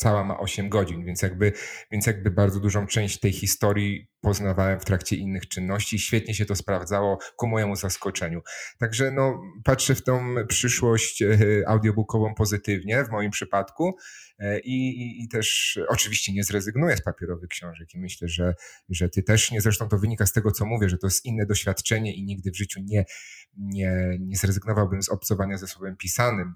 cała 0.01 0.24
ma 0.24 0.38
8 0.38 0.68
godzin, 0.68 1.05
więc 1.05 1.22
jakby, 1.22 1.53
więc 1.90 2.07
jakby 2.07 2.30
bardzo 2.30 2.61
dużą 2.61 2.86
część 2.86 3.20
tej 3.20 3.32
historii 3.32 4.11
poznawałem 4.20 4.80
w 4.80 4.84
trakcie 4.84 5.16
innych 5.16 5.48
czynności. 5.48 5.98
Świetnie 5.98 6.34
się 6.34 6.46
to 6.46 6.57
sprawdzało 6.57 7.18
ku 7.36 7.48
mojemu 7.48 7.76
zaskoczeniu. 7.76 8.40
Także 8.78 9.11
no, 9.11 9.42
patrzę 9.64 9.94
w 9.94 10.03
tą 10.03 10.34
przyszłość 10.48 11.22
e, 11.22 11.36
audiobookową 11.66 12.34
pozytywnie 12.34 13.05
w 13.05 13.11
moim 13.11 13.30
przypadku 13.30 13.96
e, 14.38 14.59
i, 14.61 14.88
i, 14.88 15.24
i, 15.24 15.28
też 15.28 15.78
oczywiście 15.88 16.32
nie 16.32 16.44
zrezygnuję 16.44 16.96
z 16.96 17.03
papierowych 17.03 17.48
książek 17.48 17.94
i 17.94 17.98
myślę, 17.98 18.28
że, 18.28 18.55
że 18.88 19.09
ty 19.09 19.22
też 19.22 19.51
nie, 19.51 19.61
zresztą 19.61 19.88
to 19.88 19.98
wynika 19.98 20.26
z 20.26 20.32
tego, 20.32 20.51
co 20.53 20.66
mówię, 20.66 20.88
że 20.88 20.98
to 20.98 21.07
jest 21.07 21.24
inne 21.24 21.46
doświadczenie 21.46 22.14
i 22.14 22.24
nigdy 22.24 22.51
w 22.51 22.57
życiu 22.57 22.80
nie, 22.84 23.05
nie, 23.57 24.18
nie 24.20 24.36
zrezygnowałbym 24.36 25.03
z 25.03 25.09
obcowania 25.09 25.59
ze 25.59 25.66
słowem 25.66 25.96
pisanym, 25.96 26.55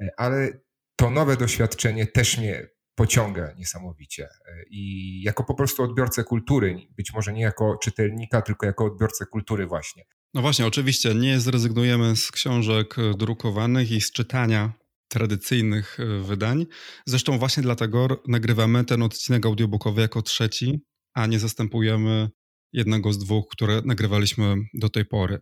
e, 0.00 0.08
ale 0.16 0.60
to 0.96 1.10
nowe 1.10 1.36
doświadczenie 1.36 2.06
też 2.06 2.38
mnie 2.38 2.77
pociąga 2.98 3.52
niesamowicie. 3.58 4.24
E, 4.24 4.64
I 4.70 5.22
jako 5.22 5.44
po 5.44 5.54
prostu 5.54 5.82
odbiorcę 5.82 6.24
kultury, 6.24 6.76
być 6.96 7.12
może 7.14 7.32
nie 7.32 7.42
jako 7.42 7.78
czytelnika, 7.82 8.42
tylko 8.42 8.66
jako 8.66 8.84
odbiorcę 8.84 9.26
kultury 9.26 9.66
właśnie. 9.66 10.04
No 10.34 10.42
właśnie, 10.42 10.66
oczywiście 10.66 11.14
nie 11.14 11.40
zrezygnujemy 11.40 12.16
z 12.16 12.30
książek 12.30 12.96
drukowanych 13.18 13.90
i 13.90 14.00
z 14.00 14.12
czytania 14.12 14.72
tradycyjnych 15.08 16.00
e, 16.00 16.22
wydań. 16.22 16.66
Zresztą 17.06 17.38
właśnie 17.38 17.62
dlatego 17.62 18.08
nagrywamy 18.28 18.84
ten 18.84 19.02
odcinek 19.02 19.46
audiobookowy 19.46 20.00
jako 20.00 20.22
trzeci, 20.22 20.80
a 21.14 21.26
nie 21.26 21.38
zastępujemy 21.38 22.28
jednego 22.72 23.12
z 23.12 23.18
dwóch, 23.18 23.48
które 23.50 23.82
nagrywaliśmy 23.84 24.56
do 24.74 24.88
tej 24.88 25.04
pory. 25.04 25.40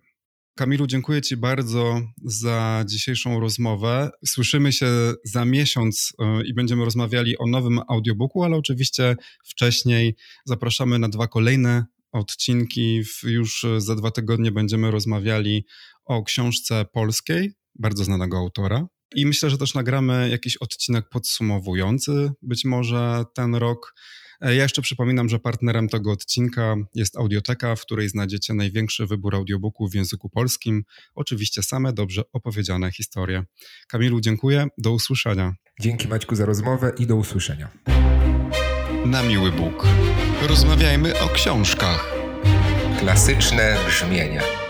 Kamilu, 0.59 0.87
dziękuję 0.87 1.23
Ci 1.23 1.37
bardzo 1.37 2.01
za 2.25 2.85
dzisiejszą 2.87 3.41
rozmowę. 3.41 4.11
Słyszymy 4.27 4.73
się 4.73 4.87
za 5.25 5.45
miesiąc 5.45 6.13
e, 6.19 6.43
i 6.47 6.55
będziemy 6.55 6.85
rozmawiali 6.85 7.39
o 7.39 7.47
nowym 7.47 7.81
audiobooku, 7.89 8.45
ale 8.45 8.57
oczywiście 8.57 9.17
wcześniej 9.45 10.17
zapraszamy 10.45 10.99
na 10.99 11.09
dwa 11.09 11.29
kolejne 11.29 11.85
odcinki. 12.13 13.03
Już 13.23 13.67
za 13.79 13.95
dwa 13.95 14.11
tygodnie 14.11 14.53
będziemy 14.53 14.91
rozmawiali 14.91 15.67
o 16.05 16.23
książce 16.23 16.85
polskiej, 16.93 17.53
bardzo 17.75 18.05
znanego 18.05 18.39
autora. 18.39 18.87
I 19.15 19.27
myślę, 19.27 19.51
że 19.51 19.59
też 19.59 19.75
nagramy 19.75 20.29
jakiś 20.31 20.57
odcinek 20.57 21.09
podsumowujący 21.09 22.31
być 22.43 22.65
może 22.65 23.25
ten 23.35 23.55
rok. 23.55 23.95
E, 24.41 24.55
ja 24.55 24.63
jeszcze 24.63 24.83
przypominam, 24.83 25.29
że 25.29 25.39
partnerem 25.39 25.89
tego 25.89 26.13
odcinka 26.13 26.77
jest 26.95 27.17
Audioteka, 27.17 27.77
w 27.77 27.81
której 27.81 28.09
znajdziecie 28.09 28.55
największy 28.55 29.07
wybór 29.07 29.35
audiobooków 29.35 29.91
w 29.91 29.95
języku 29.95 30.29
polskim. 30.29 30.85
Oczywiście 31.15 31.63
same 31.63 31.93
dobrze 31.93 32.23
opowiedziane 32.33 32.93
historie. 32.93 33.45
Kamilu, 33.89 34.21
dziękuję. 34.21 34.67
Do 34.79 34.93
usłyszenia. 34.93 35.55
Dzięki 35.81 36.09
Maćku 36.09 36.35
za 36.35 36.47
rozmowę 36.47 36.93
i 36.99 37.07
do 37.07 37.17
usłyszenia. 37.17 37.69
Na 39.07 39.23
miły 39.23 39.53
Bóg. 39.53 39.87
Rozmawiajmy 40.49 41.21
o 41.21 41.29
książkach. 41.29 42.15
Klasyczne 43.01 43.77
brzmienia. 43.87 44.66